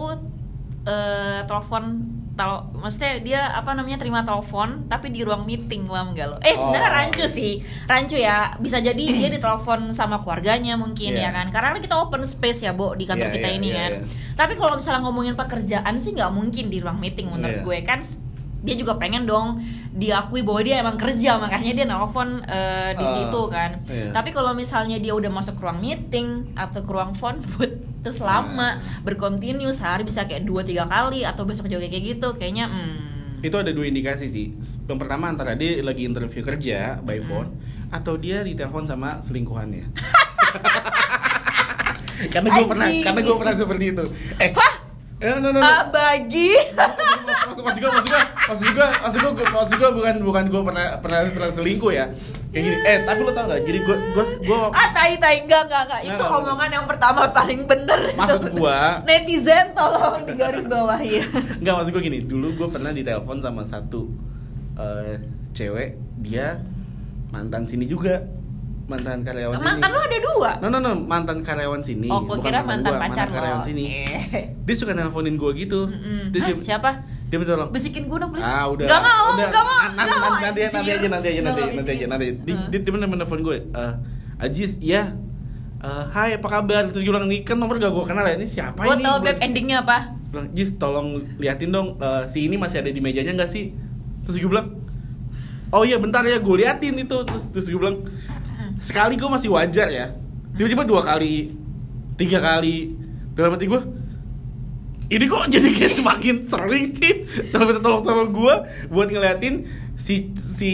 eh 0.81 1.39
telepon 1.45 1.83
kalau 2.31 2.63
maksudnya 2.73 3.21
dia 3.21 3.41
apa 3.53 3.75
namanya 3.75 4.01
terima 4.01 4.25
telepon 4.25 4.87
tapi 4.87 5.13
di 5.13 5.21
ruang 5.21 5.45
meeting 5.45 5.85
paham 5.85 6.15
enggak 6.15 6.31
lo? 6.31 6.37
Eh 6.41 6.55
sebenarnya 6.55 6.89
Oh. 6.89 6.97
rancu 6.97 7.25
sih, 7.27 7.53
rancu 7.85 8.17
ya. 8.17 8.55
Bisa 8.57 8.79
jadi 8.79 8.97
dia 8.97 9.29
ditelepon 9.37 9.93
sama 9.93 10.23
keluarganya 10.23 10.73
mungkin 10.73 11.13
Iya. 11.13 11.27
ya 11.27 11.29
kan. 11.31 11.53
Karena 11.53 11.77
kita 11.77 12.01
open 12.01 12.25
space 12.25 12.65
ya, 12.65 12.73
Bo, 12.73 12.95
di 12.95 13.05
kantor 13.05 13.29
Iya, 13.29 13.35
kita 13.35 13.47
iya, 13.51 13.55
ini 13.55 13.69
iya, 13.69 13.77
kan. 13.77 13.91
iya. 13.93 13.99
Tapi 14.33 14.53
kalau 14.55 14.73
misalnya 14.73 15.01
ngomongin 15.05 15.35
pekerjaan 15.35 15.95
sih 15.99 16.17
nggak 16.17 16.31
mungkin 16.33 16.65
di 16.67 16.77
ruang 16.81 16.97
meeting 16.97 17.29
menurut 17.29 17.61
Iya. 17.61 17.65
gue 17.67 17.77
kan 17.83 17.99
dia 18.61 18.75
juga 18.75 18.93
pengen 18.95 19.25
dong 19.25 19.57
diakui 19.91 20.39
bahwa 20.39 20.61
dia 20.61 20.79
emang 20.79 20.93
kerja 20.93 21.35
makanya 21.35 21.73
dia 21.73 21.85
nelfon 21.85 22.41
eh, 22.43 22.93
di 22.93 23.01
Ah, 23.01 23.11
situ 23.11 23.41
kan. 23.47 23.81
iya. 23.85 24.09
Tapi 24.11 24.29
kalau 24.29 24.53
misalnya 24.53 24.95
dia 24.95 25.11
udah 25.11 25.27
masuk 25.27 25.55
ke 25.55 25.61
ruang 25.61 25.79
meeting 25.79 26.27
atau 26.53 26.79
ke 26.79 26.87
ruang 26.87 27.11
phone 27.11 27.41
booth 27.49 27.73
terus 27.99 28.17
lama 28.19 28.53
Nah. 28.71 29.01
berkontinu 29.01 29.69
sehari 29.71 30.01
bisa 30.01 30.23
kayak 30.23 30.41
dua 30.41 30.61
tiga 30.61 30.85
kali 30.85 31.21
atau 31.21 31.41
besok 31.43 31.67
juga 31.67 31.83
kayak 31.83 32.05
gitu 32.11 32.33
kayaknya 32.33 32.65
hmm, 32.65 33.41
itu 33.41 33.53
ada 33.53 33.69
dua 33.69 33.85
indikasi 33.85 34.25
sih 34.25 34.53
yang 34.85 34.97
pertama 34.97 35.25
antara 35.27 35.53
dia 35.53 35.81
lagi 35.81 36.01
interview 36.03 36.41
kerja 36.41 36.97
by 36.99 37.17
Hmm. 37.17 37.25
phone 37.25 37.49
atau 37.89 38.13
dia 38.15 38.41
ditelepon 38.41 38.85
sama 38.85 39.17
selingkuhannya 39.19 39.85
karena 42.31 42.47
gue 42.51 42.65
pernah 42.67 42.87
karena 42.87 43.19
gue 43.19 43.35
pernah 43.35 43.55
seperti 43.55 43.85
itu 43.87 44.05
eh 44.37 44.49
no, 45.23 45.39
no, 45.39 45.49
no, 45.49 45.49
no. 45.51 45.61
ah 45.61 45.83
bagi 45.87 46.53
maksud 47.47 47.77
gue 47.77 47.89
maksud 47.91 48.07
gue 48.07 48.20
maksud 48.51 48.67
gue 48.75 48.83
maksud 48.83 49.19
gue 49.23 49.31
maksud 49.47 49.75
gue 49.79 49.89
bukan 49.95 50.15
bukan 50.27 50.43
gue 50.51 50.61
pernah 50.67 50.85
pernah 50.99 51.19
pernah 51.31 51.51
selingkuh 51.55 51.91
ya. 51.95 52.05
Kayak 52.51 52.63
gini. 52.67 52.77
Eh 52.83 52.97
tapi 53.07 53.19
lo 53.23 53.31
tau 53.31 53.47
gak 53.47 53.63
jadi 53.63 53.79
gue 53.79 53.97
gue 54.11 54.25
gue 54.43 54.57
ah 54.75 54.87
tai 54.91 55.15
tai. 55.15 55.47
Enggak 55.47 55.71
enggak 55.71 55.81
enggak 55.87 56.01
itu 56.03 56.11
Enggak, 56.11 56.27
enggak. 56.27 56.43
omongan 56.43 56.69
yang 56.75 56.85
pertama 56.85 57.19
paling 57.31 57.61
bener. 57.63 58.01
Maksud 58.19 58.43
gue 58.51 58.79
netizen 59.07 59.65
tolong 59.71 60.21
di 60.27 60.33
garis 60.35 60.67
bawah 60.67 60.99
ya 60.99 61.23
nggak 61.63 61.73
maksud 61.79 61.91
gue 61.95 62.03
gini. 62.03 62.19
Dulu 62.27 62.47
gue 62.59 62.67
pernah 62.67 62.91
ditelepon 62.91 63.39
sama 63.39 63.63
satu 63.63 64.11
eh, 64.75 65.15
cewek. 65.55 65.95
Dia 66.19 66.59
mantan 67.31 67.63
sini 67.63 67.87
juga. 67.87 68.19
Mantan 68.91 69.23
karyawan 69.23 69.55
sini. 69.55 69.63
mantan 69.71 69.89
lo 69.95 69.99
ada 70.03 70.19
dua? 70.19 70.51
No 70.59 70.67
no 70.67 70.77
no. 70.83 70.91
Mantan 70.99 71.39
karyawan 71.39 71.79
sini. 71.79 72.11
oh 72.11 72.27
gue 72.27 72.43
kira 72.43 72.59
mantan 72.67 72.99
gua, 72.99 73.07
pacar 73.07 73.31
mantan 73.31 73.35
karyawan 73.39 73.61
lo 73.63 73.67
sini. 73.71 73.83
Eh. 74.03 74.43
Dia 74.67 74.75
suka 74.75 74.91
nelponin 74.91 75.39
gue 75.39 75.51
gitu. 75.55 75.87
Dia, 76.35 76.43
Hah, 76.43 76.47
dia, 76.51 76.55
siapa 76.59 77.20
dia 77.31 77.39
minta 77.39 77.55
tolong. 77.55 77.71
bisikin 77.71 78.03
gue 78.05 78.17
dong 78.19 78.29
please 78.29 78.43
Ah 78.43 78.67
udah. 78.67 78.83
Gak 78.83 78.99
mau, 78.99 79.25
udah. 79.33 79.47
gak 79.47 79.63
mau, 79.63 79.79
Nanti, 79.87 79.95
gak 80.03 80.19
mau, 80.19 80.29
nanti, 80.29 80.43
nanti, 80.43 80.59
nanti 80.67 80.89
aja, 80.91 81.07
nanti 81.07 81.27
aja, 81.29 81.39
Gak 81.39 81.45
nanti, 81.47 81.61
nanti 81.71 81.91
aja, 81.93 82.05
nanti. 82.05 82.25
Di, 82.37 82.51
Hmm. 82.51 82.67
di, 82.67 82.77
dia 82.77 82.91
bener 82.91 83.07
menelpon 83.07 83.39
gue. 83.39 83.57
Eh, 83.65 83.93
Ajis, 84.37 84.75
ya. 84.77 85.15
Eh, 85.79 86.03
hai, 86.11 86.35
apa 86.35 86.45
kabar? 86.45 86.91
Terus 86.91 87.01
gue 87.01 87.09
bilang, 87.09 87.25
nih 87.25 87.41
kan 87.41 87.55
nomor 87.55 87.79
gak 87.79 87.87
gue 87.89 88.03
kenal 88.03 88.21
ya. 88.21 88.35
Ini 88.35 88.45
siapa 88.45 88.77
gue 88.77 88.91
ini? 88.91 89.01
tau 89.01 89.15
Bilang- 89.15 89.23
beb 89.23 89.37
endingnya 89.39 89.79
apa 89.79 89.97
bilang, 90.27 90.47
Jis, 90.51 90.75
tolong 90.75 91.07
liatin 91.37 91.69
dong. 91.69 91.95
eh, 91.97 92.23
si 92.25 92.45
ini 92.45 92.55
masih 92.55 92.79
ada 92.79 92.87
di 92.87 92.99
mejanya 92.99 93.31
nggak 93.33 93.49
sih? 93.49 93.71
Terus 94.21 94.35
gue 94.37 94.47
bilang, 94.47 94.67
oh 95.69 95.83
iya 95.83 95.95
bentar 95.95 96.23
ya, 96.23 96.35
gue 96.35 96.55
liatin 96.57 96.95
itu. 96.97 97.17
Terus, 97.21 97.43
terus 97.47 97.65
gue 97.65 97.75
bilang, 97.77 98.03
sekali 98.77 99.15
gue 99.15 99.29
masih 99.29 99.47
wajar 99.49 99.87
ya. 99.87 100.15
Tiba-tiba 100.51 100.83
dua 100.83 100.99
kali 101.01 101.55
tiga 102.15 102.37
kali 102.37 102.91
dalam 103.31 103.55
hati 103.55 103.65
gue 103.65 103.81
ini 105.11 105.25
kok 105.25 105.43
jadi 105.45 105.69
kayak 105.69 105.93
semakin 105.93 106.35
sering 106.41 106.85
sih 106.89 107.13
tapi 107.47 107.61
minta 107.65 107.79
tolong 107.79 108.01
sama 108.01 108.23
gue 108.25 108.53
buat 108.87 109.07
ngeliatin 109.07 109.67
si 109.93 110.31
si 110.33 110.73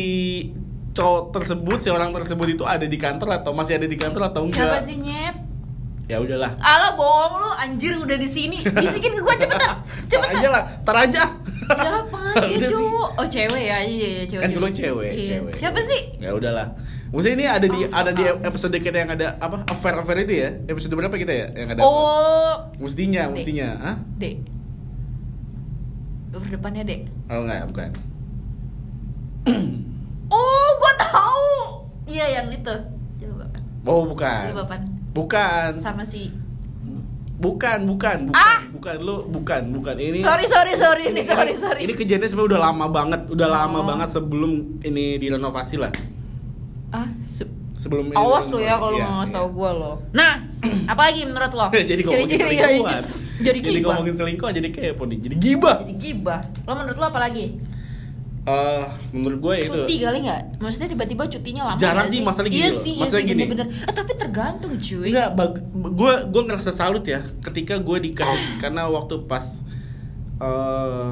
cowok 0.92 1.30
tersebut 1.32 1.78
si 1.78 1.90
orang 1.90 2.10
tersebut 2.12 2.48
itu 2.52 2.64
ada 2.64 2.84
di 2.84 2.96
kantor 2.96 3.30
atau 3.36 3.52
masih 3.52 3.76
ada 3.76 3.86
di 3.86 3.94
kantor 3.94 4.30
atau 4.30 4.46
Siapa 4.46 4.78
enggak 4.78 4.84
sih 4.84 4.98
nyet? 4.98 5.36
ya 6.08 6.18
udahlah 6.18 6.56
Alah 6.58 6.94
bohong 6.94 7.34
lu, 7.36 7.50
anjir 7.58 7.92
udah 7.94 8.16
di 8.16 8.26
sini. 8.26 8.64
Bisikin 8.64 9.12
ke 9.12 9.20
gua 9.20 9.36
cepetan. 9.36 9.60
tar 9.60 9.74
Cepetan. 10.10 10.40
aja 10.40 10.48
lah 10.50 10.64
tar 10.82 10.98
aja 10.98 11.24
Siapa? 11.68 12.20
Dia 12.48 12.64
cowok. 12.64 13.10
Oh, 13.20 13.28
cewek 13.28 13.60
ya. 13.62 13.78
Iya, 13.84 14.08
iya, 14.08 14.24
cewek. 14.24 14.42
kan 14.42 14.50
dulu 14.50 14.68
cewek 14.72 15.12
Iya. 15.12 15.28
cewek 15.36 15.54
Siapa 15.54 15.80
sih? 15.84 16.02
ya 16.18 16.32
udahlah 16.32 16.72
Maksudnya 17.08 17.34
ini 17.34 17.46
ada 17.48 17.66
di 17.66 17.80
ada 17.86 18.12
di 18.12 18.24
episode 18.42 18.76
kita 18.76 18.98
yang 18.98 19.12
ada 19.12 19.38
apa 19.38 19.64
affair 19.66 19.96
affair 19.96 20.18
itu 20.22 20.34
ya 20.38 20.50
episode 20.68 20.92
berapa 20.92 21.14
kita 21.14 21.32
ya 21.32 21.48
yang 21.56 21.70
ada 21.72 21.80
Oh, 21.80 22.68
mestinya 22.78 23.32
mestinya 23.32 23.68
ah 23.78 23.96
Dek. 24.16 24.44
Over 26.30 26.50
depannya, 26.52 26.84
Dek. 26.84 27.08
oh 27.28 27.40
enggak 27.42 27.66
bukan 27.66 27.90
Oh, 30.28 30.68
gua 30.76 30.94
tahu. 30.98 31.48
Iya, 32.06 32.26
yang 32.38 32.52
itu. 32.52 32.76
Kan. 33.18 33.62
oh 33.86 34.04
bukan 34.04 34.52
pan. 34.66 34.82
bukan 35.14 35.72
Sama 35.80 36.04
si 36.04 36.28
bukan 37.38 37.86
bukan 37.86 38.28
bukan 38.28 38.36
Ah! 38.36 38.66
bukan 38.68 38.96
lu 38.98 39.30
bukan 39.30 39.62
bukan 39.72 39.96
ini 39.96 40.20
Sorry, 40.20 40.44
sorry, 40.44 40.74
sorry. 40.74 41.08
Ini 41.08 41.22
sorry, 41.24 41.54
sorry. 41.56 41.86
ini 41.86 41.94
kejadian 41.94 42.26
sebenarnya 42.26 42.50
udah 42.52 42.62
lama 42.66 42.86
banget 42.90 43.22
udah 43.30 43.48
lama 43.48 43.80
Oh. 43.80 43.86
banget 43.86 44.10
sebelum 44.10 44.52
ini 44.82 45.16
direnovasi 45.16 45.78
lah 45.78 45.94
Ah, 46.90 47.08
se- 47.24 47.48
sebelum 47.76 48.08
ini 48.08 48.16
Awas 48.16 48.48
lo 48.48 48.58
ya 48.58 48.76
kalau 48.76 48.94
Iya, 48.94 49.04
nggak 49.04 49.16
ngasih 49.18 49.30
iya. 49.30 49.38
tau 49.38 49.48
gue 49.50 49.70
lo. 49.72 49.94
Nah, 50.12 50.34
apa 50.92 51.02
lagi 51.04 51.22
menurut 51.24 51.52
lo? 51.52 51.68
jadi 51.90 52.02
Ciri-ciri 52.02 52.54
ya, 52.54 52.66
selingkuhan 52.66 53.04
Jadi 53.38 53.60
jadi 53.60 53.78
gibah. 53.78 53.90
ngomongin 53.94 54.16
selingkuh 54.16 54.50
jadi 54.52 54.70
kepo 54.70 55.04
nih 55.04 55.18
jadi 55.20 55.36
gibah 55.38 55.76
Jadi 55.80 55.94
gibah. 55.96 56.40
Lo 56.64 56.74
menurut 56.74 56.98
lo 56.98 57.06
apa 57.06 57.20
lagi? 57.20 57.46
Eh, 58.48 58.86
menurut 59.12 59.40
gue 59.42 59.56
itu 59.62 59.76
Cuti 59.78 59.96
kali 60.00 60.18
nggak? 60.24 60.42
Maksudnya 60.58 60.88
tiba-tiba 60.88 61.24
cutinya 61.28 61.64
lama 61.68 61.78
Jarang 61.78 62.08
sih, 62.08 62.24
masalah 62.24 62.48
gini 62.48 62.58
Iya 62.58 62.70
loh. 62.70 62.80
sih, 62.80 62.94
iya 62.94 63.04
Masalah 63.04 63.20
sih, 63.20 63.28
gini. 63.28 63.42
bener-bener. 63.44 63.68
Eh, 63.84 63.94
tapi 63.94 64.12
tergantung 64.16 64.74
cuy. 64.74 65.08
Enggak, 65.12 65.30
gue 65.92 66.14
gue 66.26 66.42
ngerasa 66.46 66.72
salut 66.72 67.04
ya 67.04 67.20
ketika 67.42 67.76
gue 67.78 67.98
dikasih 68.02 68.56
karena 68.64 68.88
waktu 68.88 69.20
pas 69.22 69.68
eh 70.40 71.08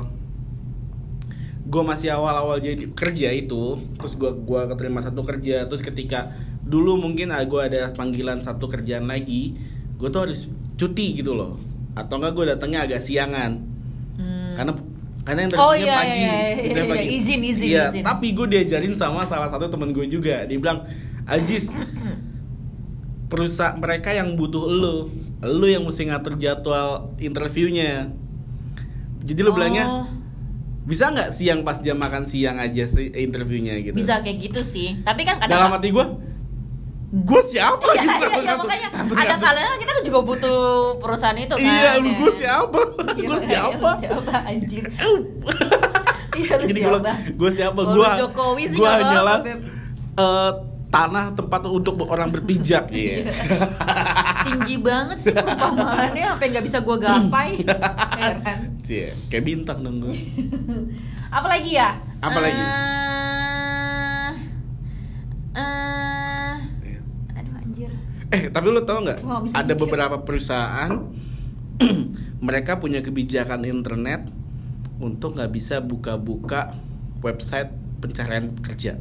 gue 1.66 1.82
masih 1.82 2.14
awal-awal 2.14 2.62
jadi 2.62 2.94
kerja 2.94 3.34
itu, 3.34 3.82
terus 3.98 4.14
gue 4.14 4.30
gua 4.46 4.70
keterima 4.70 5.02
satu 5.02 5.26
kerja, 5.26 5.66
terus 5.66 5.82
ketika 5.82 6.30
dulu 6.62 6.94
mungkin 6.96 7.34
gue 7.34 7.62
ada 7.62 7.90
panggilan 7.92 8.38
satu 8.38 8.70
kerjaan 8.70 9.10
lagi, 9.10 9.58
gue 9.98 10.08
tuh 10.08 10.30
harus 10.30 10.46
cuti 10.78 11.18
gitu 11.18 11.34
loh, 11.34 11.58
atau 11.98 12.22
enggak 12.22 12.34
gue 12.34 12.46
datangnya 12.54 12.86
agak 12.86 13.02
siangan, 13.02 13.62
Hmm. 14.16 14.54
karena 14.56 14.72
karena 15.26 15.40
yang 15.44 15.52
Oh, 15.58 15.74
interviewnya 15.74 15.82
iya, 15.84 15.96
pagi, 15.98 16.14
iya, 16.14 16.22
iya, 16.22 16.38
interviewnya 16.56 16.86
iya, 16.86 16.94
pagi. 16.96 17.18
izin, 17.18 17.42
izin, 17.42 17.68
Iya, 17.68 17.84
izin. 17.90 18.04
tapi 18.06 18.28
gue 18.32 18.48
diajarin 18.48 18.94
sama 18.94 19.22
salah 19.26 19.50
satu 19.50 19.66
temen 19.68 19.90
gue 19.90 20.06
juga, 20.06 20.46
dia 20.46 20.56
bilang, 20.56 20.86
Ajis, 21.26 21.74
perusahaan 23.26 23.74
mereka 23.76 24.14
yang 24.14 24.38
butuh 24.38 24.70
lo 24.70 25.10
lo 25.42 25.66
yang 25.66 25.82
mesti 25.82 26.08
ngatur 26.08 26.38
jadwal 26.38 27.10
interviewnya. 27.18 28.14
Jadi 29.26 29.40
lo 29.42 29.52
bilangnya 29.52 29.86
Oh, 29.86 30.06
bisa 30.86 31.10
nggak 31.10 31.30
siang 31.30 31.60
pas 31.62 31.78
jam 31.78 31.96
makan 31.96 32.24
siang 32.24 32.56
aja 32.56 32.86
sih 32.86 33.10
interviewnya 33.12 33.74
gitu 33.80 33.94
bisa 33.94 34.22
kayak 34.22 34.38
gitu 34.44 34.62
sih. 34.62 35.02
Tapi 35.02 35.22
kan 35.22 35.38
kadang 35.38 35.58
dalam 35.58 35.74
hati 35.74 35.90
gue 35.90 36.06
gue 37.16 37.42
siapa 37.44 37.80
Iya, 37.88 38.02
gitu 38.04 38.28
iya, 38.28 38.44
iya, 38.44 38.54
makanya 38.56 38.88
ngatur- 38.96 39.18
ada 39.18 39.36
kalanya 39.36 39.72
kita 39.78 39.92
juga 40.04 40.20
butuh 40.22 40.60
perusahaan 40.98 41.34
itu 41.36 41.54
kan. 41.54 41.64
iya 41.64 41.92
ya. 41.96 42.12
gue 42.14 42.32
siapa 42.34 42.80
Iya, 43.10 43.26
gue 43.26 43.40
iya, 43.40 43.48
siapa 43.48 43.78
lu 43.82 43.96
siapa 43.98 44.34
anjir? 44.44 44.84
Iya 46.36 46.52
lu 46.54 46.64
jadi 46.68 46.80
siapa? 46.82 47.12
gue 47.32 47.50
siapa 47.52 47.80
Kalau 47.80 47.94
gue 47.94 48.04
lu 48.06 48.20
Jokowi 48.20 48.64
sih 48.68 48.78
gue 48.78 48.90
hanyalah 48.92 49.38
Beb. 49.42 49.60
Tanah 50.96 51.26
tempat 51.36 51.62
untuk 51.68 52.08
orang 52.08 52.32
berpijak 52.32 52.88
iya 52.96 53.28
Tinggi 54.46 54.76
banget 54.78 55.18
sih 55.20 55.34
perumpamaannya 55.34 56.24
sampai 56.38 56.48
nggak 56.54 56.66
bisa 56.70 56.78
gua 56.86 56.98
gapai. 57.02 57.66
Heran. 57.66 58.60
Cie, 58.86 59.10
kayak 59.28 59.44
bintang 59.44 59.82
dong 59.82 60.06
gue 60.06 60.14
Apa 61.36 61.48
lagi 61.50 61.72
ya? 61.76 61.98
Apa 62.22 62.40
lagi? 62.40 62.62
Eh, 62.62 64.32
eh, 65.58 66.54
aduh 67.36 67.56
anjir. 67.60 67.92
Eh, 68.30 68.44
tapi 68.54 68.68
lo 68.70 68.86
tau 68.86 69.02
nggak? 69.02 69.20
Ada 69.52 69.74
mikir. 69.74 69.82
beberapa 69.82 70.22
perusahaan 70.22 71.12
mereka 72.46 72.78
punya 72.78 73.02
kebijakan 73.02 73.66
internet 73.66 74.30
untuk 75.02 75.36
nggak 75.36 75.52
bisa 75.52 75.82
buka-buka 75.82 76.78
website 77.20 77.74
pencarian 78.00 78.54
kerja. 78.62 78.96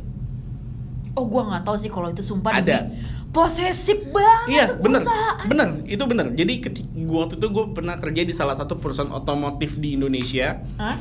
Oh 1.14 1.24
gua 1.30 1.46
nggak 1.46 1.62
tahu 1.62 1.76
sih 1.78 1.90
kalau 1.90 2.10
itu 2.10 2.22
sumpah 2.22 2.58
Ada. 2.58 2.90
demi 2.90 3.02
posesif 3.34 3.98
banget 4.14 4.46
Iya, 4.46 4.64
bener, 4.78 5.02
perusahaan. 5.02 5.46
bener, 5.50 5.68
itu 5.90 6.04
bener. 6.06 6.26
Jadi 6.38 6.54
ketika 6.62 6.88
gua 7.02 7.26
waktu 7.26 7.34
itu 7.42 7.46
gue 7.50 7.64
pernah 7.74 7.98
kerja 7.98 8.22
di 8.22 8.30
salah 8.30 8.54
satu 8.54 8.78
perusahaan 8.78 9.10
otomotif 9.10 9.82
di 9.82 9.98
Indonesia. 9.98 10.62
Hah? 10.78 10.94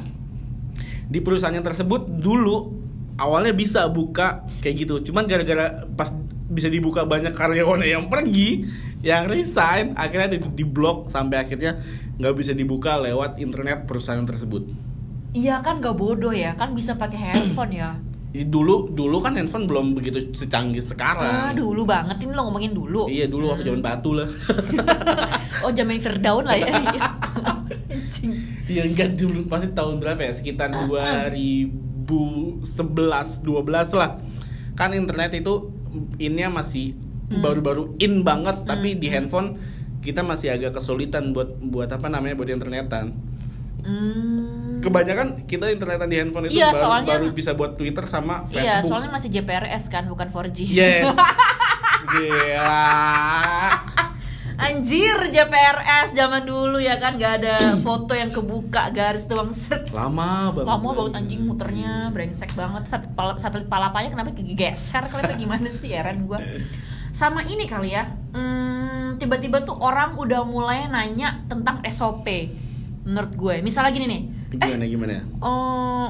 Di 1.06 1.22
perusahaan 1.22 1.54
yang 1.54 1.62
tersebut 1.62 2.10
dulu 2.10 2.74
awalnya 3.22 3.54
bisa 3.54 3.86
buka 3.86 4.50
kayak 4.66 4.76
gitu, 4.82 5.14
cuman 5.14 5.30
gara-gara 5.30 5.86
pas 5.94 6.10
bisa 6.50 6.74
dibuka 6.74 7.06
banyak 7.06 7.38
karyawannya 7.38 7.94
yang 7.94 8.10
pergi, 8.10 8.66
yang 9.06 9.30
resign, 9.30 9.94
akhirnya 9.94 10.34
di, 10.34 10.38
di 10.42 10.66
blok 10.66 11.14
sampai 11.14 11.38
akhirnya 11.38 11.78
nggak 12.18 12.34
bisa 12.34 12.58
dibuka 12.58 12.98
lewat 12.98 13.38
internet 13.38 13.86
perusahaan 13.86 14.26
tersebut. 14.26 14.66
Iya 15.34 15.62
kan 15.66 15.82
gak 15.82 15.98
bodoh 15.98 16.34
ya, 16.34 16.54
kan 16.54 16.78
bisa 16.78 16.94
pakai 16.98 17.18
handphone 17.18 17.74
ya. 17.74 17.98
Dulu 18.34 18.90
dulu 18.90 19.22
kan 19.22 19.38
handphone 19.38 19.70
belum 19.70 19.94
begitu 19.94 20.34
secanggih 20.34 20.82
sekarang. 20.82 21.22
Ah, 21.22 21.54
dulu 21.54 21.86
banget 21.86 22.18
ini 22.26 22.34
lo 22.34 22.50
ngomongin 22.50 22.74
dulu. 22.74 23.06
Iya 23.06 23.30
dulu 23.30 23.54
waktu 23.54 23.70
zaman 23.70 23.82
batu 23.82 24.18
lah. 24.18 24.28
Oh, 25.64 25.72
zaman 25.72 25.96
Firdaun 25.96 26.44
lah 26.44 26.60
ya. 26.60 26.68
Iya. 28.68 28.84
Enggak 28.84 29.16
dulu 29.16 29.48
pasti 29.48 29.72
tahun 29.72 30.00
berapa 30.04 30.20
ya? 30.20 30.34
Sekitar 30.36 30.72
2011 30.72 31.70
12 32.68 33.96
lah. 33.96 34.20
Kan 34.76 34.92
internet 34.92 35.32
itu 35.38 35.72
innya 36.18 36.50
masih 36.50 36.98
Hmm. 37.24 37.40
baru-baru 37.42 37.96
in 37.98 38.22
banget 38.22 38.62
tapi 38.62 38.94
di 38.94 39.08
handphone 39.08 39.56
kita 40.04 40.22
masih 40.22 40.52
agak 40.52 40.76
kesulitan 40.76 41.32
buat 41.32 41.56
buat 41.64 41.88
apa 41.88 42.12
namanya 42.12 42.36
buat 42.36 42.52
internetan. 42.52 43.16
Hmm. 43.82 44.63
Kebanyakan 44.84 45.28
kita 45.44 45.66
internetan 45.68 46.06
di 46.06 46.18
handphone 46.18 46.46
itu 46.46 46.56
Iya, 46.56 46.70
baru, 46.70 46.78
soalnya- 46.78 47.12
baru 47.16 47.28
bisa 47.32 47.52
buat 47.52 47.74
Twitter 47.74 48.04
sama 48.06 48.44
Facebook. 48.46 48.62
Iya, 48.62 48.84
soalnya 48.84 49.10
masih 49.10 49.30
JPRS 49.30 49.84
kan, 49.88 50.04
bukan 50.06 50.28
4G. 50.28 50.68
Yes. 50.68 51.08
Gila. 52.14 52.84
Anjir, 54.54 55.18
JPRS 55.28 56.14
zaman 56.14 56.46
dulu 56.46 56.78
ya 56.78 56.96
kan 56.96 57.18
gak 57.18 57.42
ada 57.42 57.56
foto 57.86 58.14
yang 58.14 58.30
kebuka 58.30 58.92
garis 58.92 59.26
doang 59.26 59.50
set. 59.52 59.90
Lama 59.90 60.54
banget. 60.54 60.68
Lama 60.70 60.90
banget 60.94 61.14
anjing 61.16 61.42
muternya, 61.42 61.94
brengsek 62.10 62.54
banget. 62.54 62.86
Sat- 62.86 63.10
pal- 63.12 63.36
Satelit 63.36 63.66
palapanya 63.66 64.14
kenapa 64.14 64.30
geser 64.32 65.04
kali 65.04 65.22
apa 65.22 65.36
gimana 65.36 65.68
sih 65.68 65.90
heran 65.90 66.24
gua. 66.24 66.38
Sama 67.10 67.42
ini 67.44 67.66
kali 67.66 67.94
ya. 67.94 68.06
hmm, 68.34 69.18
tiba-tiba 69.18 69.62
tuh 69.62 69.74
orang 69.76 70.18
udah 70.18 70.42
mulai 70.44 70.86
nanya 70.86 71.42
tentang 71.46 71.82
SOP. 71.86 72.26
Menurut 73.04 73.34
gue, 73.34 73.56
misalnya 73.60 73.92
gini 73.92 74.06
nih. 74.08 74.22
Eh, 74.54 74.60
Gimana 74.60 74.86
gimana? 74.86 75.14
oh, 75.40 76.08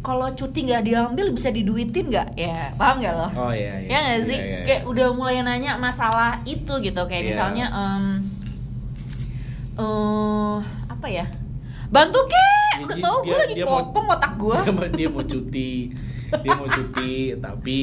kalau 0.00 0.26
cuti 0.28 0.64
nggak 0.64 0.82
diambil 0.82 1.30
bisa 1.30 1.48
diduitin 1.48 2.08
nggak? 2.08 2.34
Ya, 2.34 2.72
paham 2.74 2.98
nggak 2.98 3.14
lo? 3.14 3.28
Oh 3.38 3.52
iya 3.52 3.78
iya. 3.78 3.88
ya 3.88 3.98
nggak 4.00 4.20
sih 4.24 4.34
Iya, 4.34 4.42
iya, 4.42 4.56
iya. 4.56 4.64
kayak 4.64 4.82
udah 4.84 5.06
mulai 5.10 5.38
nanya 5.40 5.76
masalah 5.76 6.40
itu 6.42 6.72
gitu 6.78 7.00
kayak 7.02 7.22
Iya. 7.22 7.30
misalnya 7.30 7.66
em, 7.68 8.04
eh 9.74 10.56
apa 10.86 11.06
ya 11.08 11.26
bantu 11.88 12.18
kek 12.24 12.82
udah 12.82 12.96
tau 12.98 13.16
gue 13.20 13.36
lagi 13.36 13.54
dia 13.54 13.64
mau- 13.64 13.84
kopong 13.84 14.06
otak 14.10 14.32
gue 14.34 14.56
dia 14.66 14.88
dia 14.90 15.08
mau 15.08 15.22
cuti 15.22 15.72
dia 16.34 16.52
mau 16.54 16.64
cuti 16.66 17.12
tapi 17.36 17.78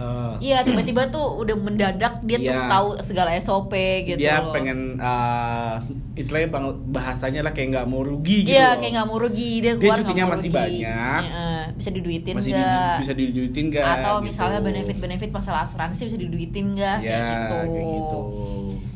eh, 0.00 0.32
iya 0.42 0.58
tiba-tiba 0.60 1.02
tuh 1.06 1.20
udah 1.36 1.52
mendadak 1.54 1.92
dia 2.22 2.38
tuh 2.38 2.48
Iya. 2.50 2.66
tahu 2.66 2.88
segala 2.98 3.30
SOP 3.34 3.72
gitu 4.02 4.16
dia 4.16 4.40
loh. 4.40 4.48
pengen 4.50 4.96
eh, 4.96 5.74
istilahnya 6.16 6.48
bang- 6.48 6.80
bahasanya 6.86 7.40
lah 7.40 7.52
kayak 7.52 7.68
nggak 7.70 7.86
mau 7.86 8.00
rugi 8.00 8.42
gitu 8.42 8.52
Iya 8.54 8.74
kayak 8.74 8.92
nggak 8.94 9.06
mau 9.06 9.18
rugi 9.18 9.50
dia 9.58 9.62
Dia 9.62 9.72
keluar 9.74 9.92
nggak 9.94 10.00
cutinya 10.02 10.24
masih 10.26 10.48
rugi. 10.48 10.58
banyak. 10.58 11.22
Iya, 11.22 11.48
bisa 11.72 11.90
diduitin 11.90 12.34
masih 12.34 12.50
nggak 12.50 12.66
di- 12.66 12.98
bisa 12.98 13.12
diduitin 13.14 13.64
nggak 13.68 13.86
atau 13.94 14.14
gitu. 14.14 14.26
misalnya 14.26 14.60
benefit-benefit 14.60 15.30
masalah 15.30 15.60
asuransi 15.62 16.00
bisa 16.02 16.16
diduitin 16.16 16.64
nggak 16.72 16.96
ya 16.98 17.08
kayak 17.10 17.24
gitu. 17.30 17.56
kayak 17.68 17.86
gitu 17.86 18.20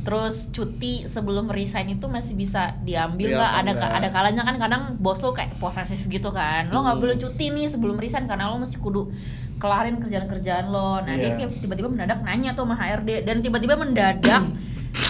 Terus 0.05 0.53
cuti 0.53 1.09
sebelum 1.09 1.49
resign 1.49 1.88
itu 1.90 2.05
masih 2.07 2.35
bisa 2.35 2.77
diambil 2.79 3.25
Iya, 3.27 3.37
nggak? 3.38 3.53
ada 3.57 3.71
enggak? 3.73 3.90
ada 3.95 4.09
kalanya 4.11 4.43
kan 4.45 4.57
kadang 4.59 4.83
bos 4.99 5.17
lo 5.19 5.33
kayak 5.33 5.57
posesif 5.57 6.05
gitu 6.07 6.29
kan. 6.31 6.69
Lo 6.69 6.85
nggak 6.85 6.93
Hmm. 6.93 7.03
boleh 7.03 7.17
cuti 7.17 7.49
nih 7.49 7.64
sebelum 7.67 7.97
resign 7.97 8.29
karena 8.29 8.47
lo 8.47 8.59
mesti 8.59 8.77
kudu 8.77 9.09
kelarin 9.57 9.97
kerjaan-kerjaan 9.97 10.67
lo. 10.67 10.99
Nah 10.99 11.14
dia 11.14 11.35
Iya. 11.35 11.47
tiba-tiba 11.49 11.88
mendadak 11.88 12.21
nanya 12.21 12.53
tuh 12.53 12.64
sama 12.64 12.75
HRD 12.75 13.25
dan 13.25 13.40
tiba-tiba 13.40 13.75
mendadak 13.75 14.21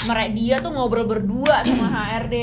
mereka 0.05 0.31
dia 0.31 0.57
tuh 0.59 0.71
ngobrol 0.71 1.05
berdua 1.05 1.61
sama 1.63 1.87
HRD 1.89 2.37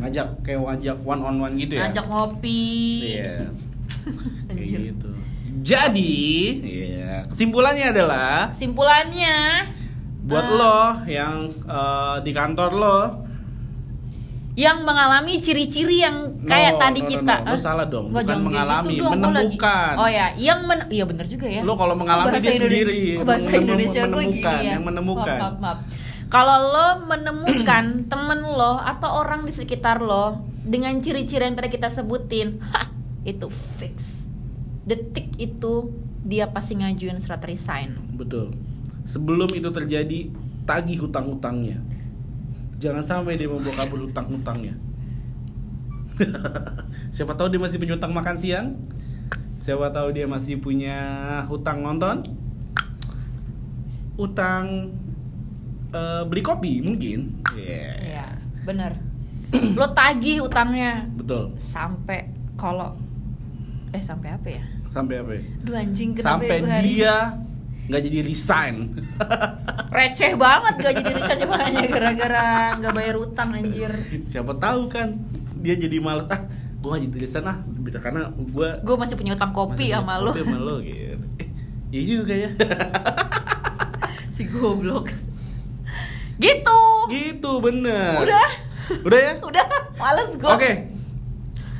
ngajak 0.00 0.28
kayak 0.40 0.60
ngajak 0.60 0.96
one 1.02 1.20
on 1.20 1.36
one 1.38 1.54
gitu 1.54 1.76
ya 1.76 1.84
ngajak 1.84 2.06
ngopi 2.06 2.70
Iya. 3.16 3.36
Kayak 4.48 4.80
gitu. 4.96 5.10
Jadi, 5.60 6.16
iya, 6.62 7.28
kesimpulannya 7.28 7.92
adalah 7.92 8.48
kesimpulannya 8.48 9.68
buat 10.24 10.46
Ah. 10.46 10.56
lo 10.56 10.80
yang 11.04 11.34
eh, 11.52 12.16
di 12.22 12.32
kantor 12.32 12.70
lo, 12.72 12.98
yang 14.52 14.82
mengalami 14.82 15.38
ciri-ciri 15.38 16.02
yang 16.02 16.42
kayak 16.42 16.74
No, 16.74 16.80
tadi 16.80 17.00
no, 17.00 17.06
no, 17.06 17.10
kita 17.12 17.34
no. 17.36 17.44
Lo 17.44 17.50
Hah? 17.50 17.60
salah 17.60 17.86
dong. 17.86 18.06
Nggak, 18.08 18.20
Bukan 18.20 18.26
kayak 18.28 18.42
mengalami, 18.42 18.88
gitu 18.90 19.00
dong, 19.00 19.12
menemukan. 19.14 19.92
oh 19.96 20.08
ya 20.10 20.26
yang 20.34 20.60
men 20.64 20.80
iya 20.88 21.04
bener 21.04 21.24
juga 21.24 21.46
ya 21.46 21.62
lo 21.62 21.74
kalau 21.74 21.94
mengalami 21.94 22.28
Bahasa 22.28 22.42
dia 22.42 22.52
Indonesia- 22.52 22.82
sendiri. 22.82 23.02
bahasa 23.22 23.48
Indonesia 23.52 24.00
gue 24.00 24.10
menemukan, 24.10 24.34
gini 24.52 24.66
ya. 24.66 24.72
yang 24.72 24.84
menemukan. 24.84 25.38
Maaf, 25.38 25.54
maaf, 25.54 25.56
maaf. 25.60 25.78
Kalau 26.28 26.58
lo 26.62 26.86
menemukan 27.06 27.84
temen 28.12 28.40
lo 28.42 28.74
atau 28.76 29.10
orang 29.18 29.42
di 29.42 29.52
sekitar 29.52 29.98
lo 29.98 30.24
dengan 30.60 30.94
ciri-ciri 30.98 31.42
yang 31.42 31.54
tadi 31.54 31.68
kita 31.68 31.88
sebutin, 31.88 32.58
itu 33.22 33.46
fix. 33.48 34.26
Detik 34.82 35.34
itu 35.36 35.90
dia 36.20 36.46
pasti 36.46 36.74
ngajuin 36.74 37.16
surat 37.16 37.40
resign. 37.40 37.96
Betul. 38.12 38.54
Sebelum 39.04 39.50
itu 39.50 39.68
terjadi, 39.68 40.30
tagih 40.62 41.00
hutang-hutangnya. 41.00 41.80
Jangan 42.80 43.04
sampai 43.04 43.36
dia 43.36 43.44
membawa 43.44 43.76
kabur 43.76 44.08
hutang-hutangnya. 44.08 44.72
Siapa 47.14 47.36
tahu 47.36 47.52
dia 47.52 47.60
masih 47.60 47.76
punya 47.76 47.94
hutang 48.00 48.16
makan 48.16 48.36
siang. 48.40 48.66
Siapa 49.60 49.92
tahu 49.92 50.16
dia 50.16 50.24
masih 50.24 50.56
punya 50.56 50.96
hutang 51.52 51.84
nonton. 51.84 52.24
Utang 54.16 54.96
eh, 55.92 56.22
beli 56.24 56.40
kopi 56.40 56.80
mungkin. 56.80 57.44
Iya. 57.52 57.88
Iya, 58.00 58.26
bener. 58.64 58.92
lo 59.50 59.90
tagih 59.90 60.46
utangnya 60.46 61.10
Betul. 61.10 61.58
sampai 61.58 62.30
kalau 62.54 62.94
eh 63.90 63.98
sampai 63.98 64.30
apa 64.30 64.48
ya? 64.48 64.64
Sampai 64.86 65.14
apa? 65.18 65.32
ya? 65.34 65.42
Duh 65.66 65.74
anjing 65.74 66.14
kenapa 66.14 66.38
Sampai 66.38 66.56
ya 66.62 66.78
dia 66.80 67.14
nggak 67.90 68.02
jadi 68.06 68.18
resign. 68.22 68.74
receh 70.00 70.32
banget 70.34 70.74
gak 70.80 70.94
jadi 70.96 71.10
resign 71.12 71.38
cuma 71.44 71.56
hanya 71.60 71.80
gara-gara 71.84 72.46
nggak 72.80 72.92
bayar 72.96 73.16
utang 73.20 73.48
anjir. 73.52 73.92
Siapa 74.24 74.56
tahu 74.56 74.88
kan 74.88 75.20
dia 75.60 75.76
jadi 75.76 76.00
malas 76.00 76.24
ah 76.32 76.40
gue 76.80 76.88
gak 76.88 77.02
jadi 77.04 77.16
resign 77.20 77.44
ah 77.44 77.58
karena 78.00 78.22
gue 78.32 78.68
Gue 78.80 78.96
masih 78.96 79.14
punya 79.20 79.36
utang 79.36 79.52
kopi 79.52 79.92
sama 79.92 80.16
lo. 80.16 80.32
Kopi 80.32 80.40
sama 80.48 80.58
lo 80.58 80.74
gitu. 80.80 81.24
Eh, 81.36 81.48
iya 81.92 82.02
juga 82.06 82.34
ya. 82.34 82.50
si 84.34 84.48
goblok 84.48 85.12
gitu 86.40 86.80
gitu 87.12 87.60
bener. 87.60 88.16
udah 88.24 88.48
Udah 89.04 89.20
ya? 89.20 89.34
udah 89.44 89.66
males 90.00 90.32
gue 90.34 90.48
Oke. 90.48 90.72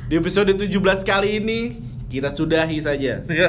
Di 0.07 0.19
episode 0.19 0.51
17 0.53 0.69
kali 1.01 1.39
ini 1.41 1.59
kita 2.11 2.29
sudahi 2.35 2.77
saja. 2.83 3.23
Ya, 3.31 3.47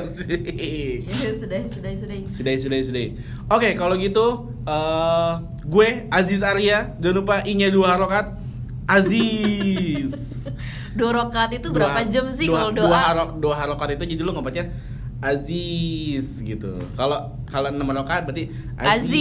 sudah 1.34 1.60
sudah 1.66 1.92
sudah 1.98 2.16
sudah 2.30 2.54
sudah 2.56 2.78
sudah. 2.86 3.04
Oke, 3.50 3.74
kalau 3.74 3.98
gitu 3.98 4.51
eh 4.62 5.32
gue 5.64 5.88
Aziz 6.08 6.40
Arya, 6.40 6.94
jangan 6.96 7.14
lupa 7.16 7.34
i-nya 7.42 7.68
dua 7.68 7.94
harokat. 7.94 8.26
Aziz. 8.84 10.12
dua 10.92 11.10
rokat 11.14 11.48
itu 11.54 11.70
berapa 11.70 11.98
Dua- 11.98 12.10
jam 12.10 12.24
sih 12.28 12.46
dua, 12.46 12.54
kalau 12.58 12.70
Dua, 12.70 12.84
doa 12.84 13.00
haro- 13.00 13.34
dua 13.38 13.54
harokat 13.56 13.88
itu 13.96 14.02
jadi 14.12 14.20
lu 14.20 14.30
ngebacanya 14.30 14.68
Aziz 15.22 16.26
gitu. 16.36 16.76
Kalau 16.92 17.16
kalau 17.46 17.66
enam 17.68 17.88
harokat 17.88 18.22
berarti 18.22 18.50
Aziz 18.76 19.16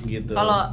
gitu. 0.00 0.32
kalau 0.32 0.72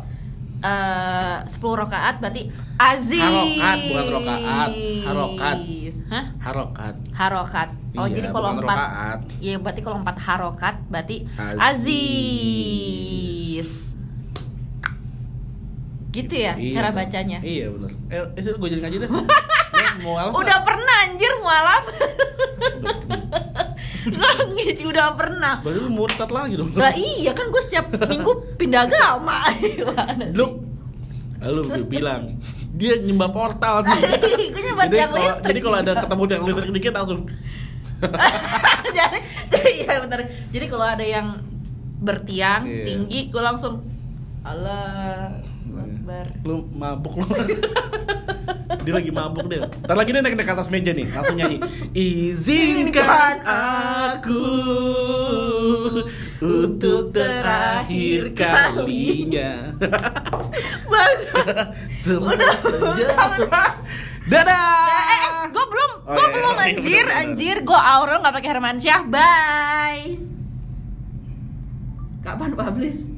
eh, 0.61 1.35
10 1.43 1.59
rokaat 1.59 2.15
berarti 2.17 2.49
Aziz 2.75 3.19
Harokat, 3.19 3.77
bukan 3.87 4.05
rokaat. 4.13 4.69
Harokat. 5.03 5.57
Hah? 6.05 6.25
harokat. 6.39 6.95
Harokat. 7.11 7.69
Oh, 7.95 8.05
Iya, 8.05 8.15
jadi 8.19 8.27
kalau 8.31 8.49
empat 8.59 8.77
rokaat. 8.77 9.19
Iya, 9.39 9.55
berarti 9.59 9.81
kalau 9.81 9.97
empat 10.03 10.17
harokat 10.19 10.75
berarti 10.91 11.17
Aziz. 11.39 11.63
Aziz. 11.63 11.95
Gitu 16.15 16.31
ya 16.31 16.55
Iya, 16.55 16.71
cara 16.79 16.95
bacanya. 16.95 17.43
Iya 17.43 17.67
benar. 17.75 17.91
Eh, 18.07 18.23
eh 18.39 18.55
gue 18.55 18.69
jadi 18.71 18.81
ngaji 18.87 18.97
deh. 19.03 19.09
Lu 19.15 19.19
mau 20.03 20.15
alaf 20.19 20.31
Udah 20.31 20.59
pernah 20.63 20.95
anjir 21.07 21.31
mualaf. 21.43 21.85
Nggak, 24.05 24.85
udah 24.85 25.17
pernah. 25.17 25.65
Berarti 25.65 25.81
lu 25.81 25.89
murtad 25.89 26.29
lagi 26.29 26.61
dong. 26.61 26.69
Lah 26.77 26.93
iya 26.93 27.33
kan 27.33 27.49
gue 27.49 27.57
setiap 27.57 27.89
minggu 28.05 28.53
pindah 28.53 28.85
agama. 28.85 29.49
Lu 30.37 30.61
Lalu 31.45 31.61
gue 31.69 31.85
bilang 31.85 32.23
dia 32.75 32.97
nyembah 32.97 33.29
portal 33.29 33.85
sih. 33.85 34.01
Gue 34.49 34.61
nyembah 34.61 34.87
jadi 34.87 34.97
tiang 34.97 35.11
listrik. 35.13 35.47
jadi 35.51 35.59
kalau 35.61 35.77
ada 35.77 35.91
ketemu 35.99 36.23
yang 36.25 36.43
listrik 36.47 36.71
dikit 36.73 36.93
langsung 36.95 37.19
jadi 38.95 39.17
iya 39.75 39.95
benar. 40.01 40.19
Jadi 40.49 40.65
kalau 40.65 40.85
ada 40.85 41.01
yang 41.01 41.39
bertiang 41.95 42.67
Iya. 42.67 42.85
tinggi 42.85 43.19
gue 43.27 43.41
langsung 43.41 43.81
Allah 44.41 45.41
Akbar. 45.65 46.27
lu 46.45 46.69
mabuk 46.69 47.17
lu. 47.17 47.25
dia 48.85 48.93
lagi 48.93 49.09
mabuk 49.09 49.49
deh. 49.49 49.57
Ntar 49.81 49.95
lagi 49.95 50.13
dia 50.13 50.21
naik 50.21 50.37
naik 50.37 50.53
atas 50.53 50.69
meja 50.69 50.93
nih, 50.93 51.09
langsung 51.09 51.33
nyanyi. 51.35 51.57
Izinkan 51.91 53.41
aku 53.41 54.45
untuk 56.39 57.09
terakhir 57.09 58.37
kalinya. 58.37 59.73
Bang. 60.91 61.17
Semua 62.05 62.37
sejauh. 62.37 63.49
Dadah. 64.25 64.85
Eh, 64.85 65.05
eh, 65.09 65.21
gue 65.49 65.65
belum, 65.65 65.91
Oh, 66.05 66.13
gue 66.13 66.21
iya, 66.21 66.35
belum 66.37 66.55
iya, 66.61 66.65
anjir, 66.69 67.05
anjir, 67.09 67.57
gue 67.65 67.79
Aurel 67.81 68.21
nggak 68.21 68.35
pakai 68.37 68.49
Hermansyah, 68.53 69.01
bye. 69.09 70.05
Kapan 72.21 72.51
publish? 72.53 73.14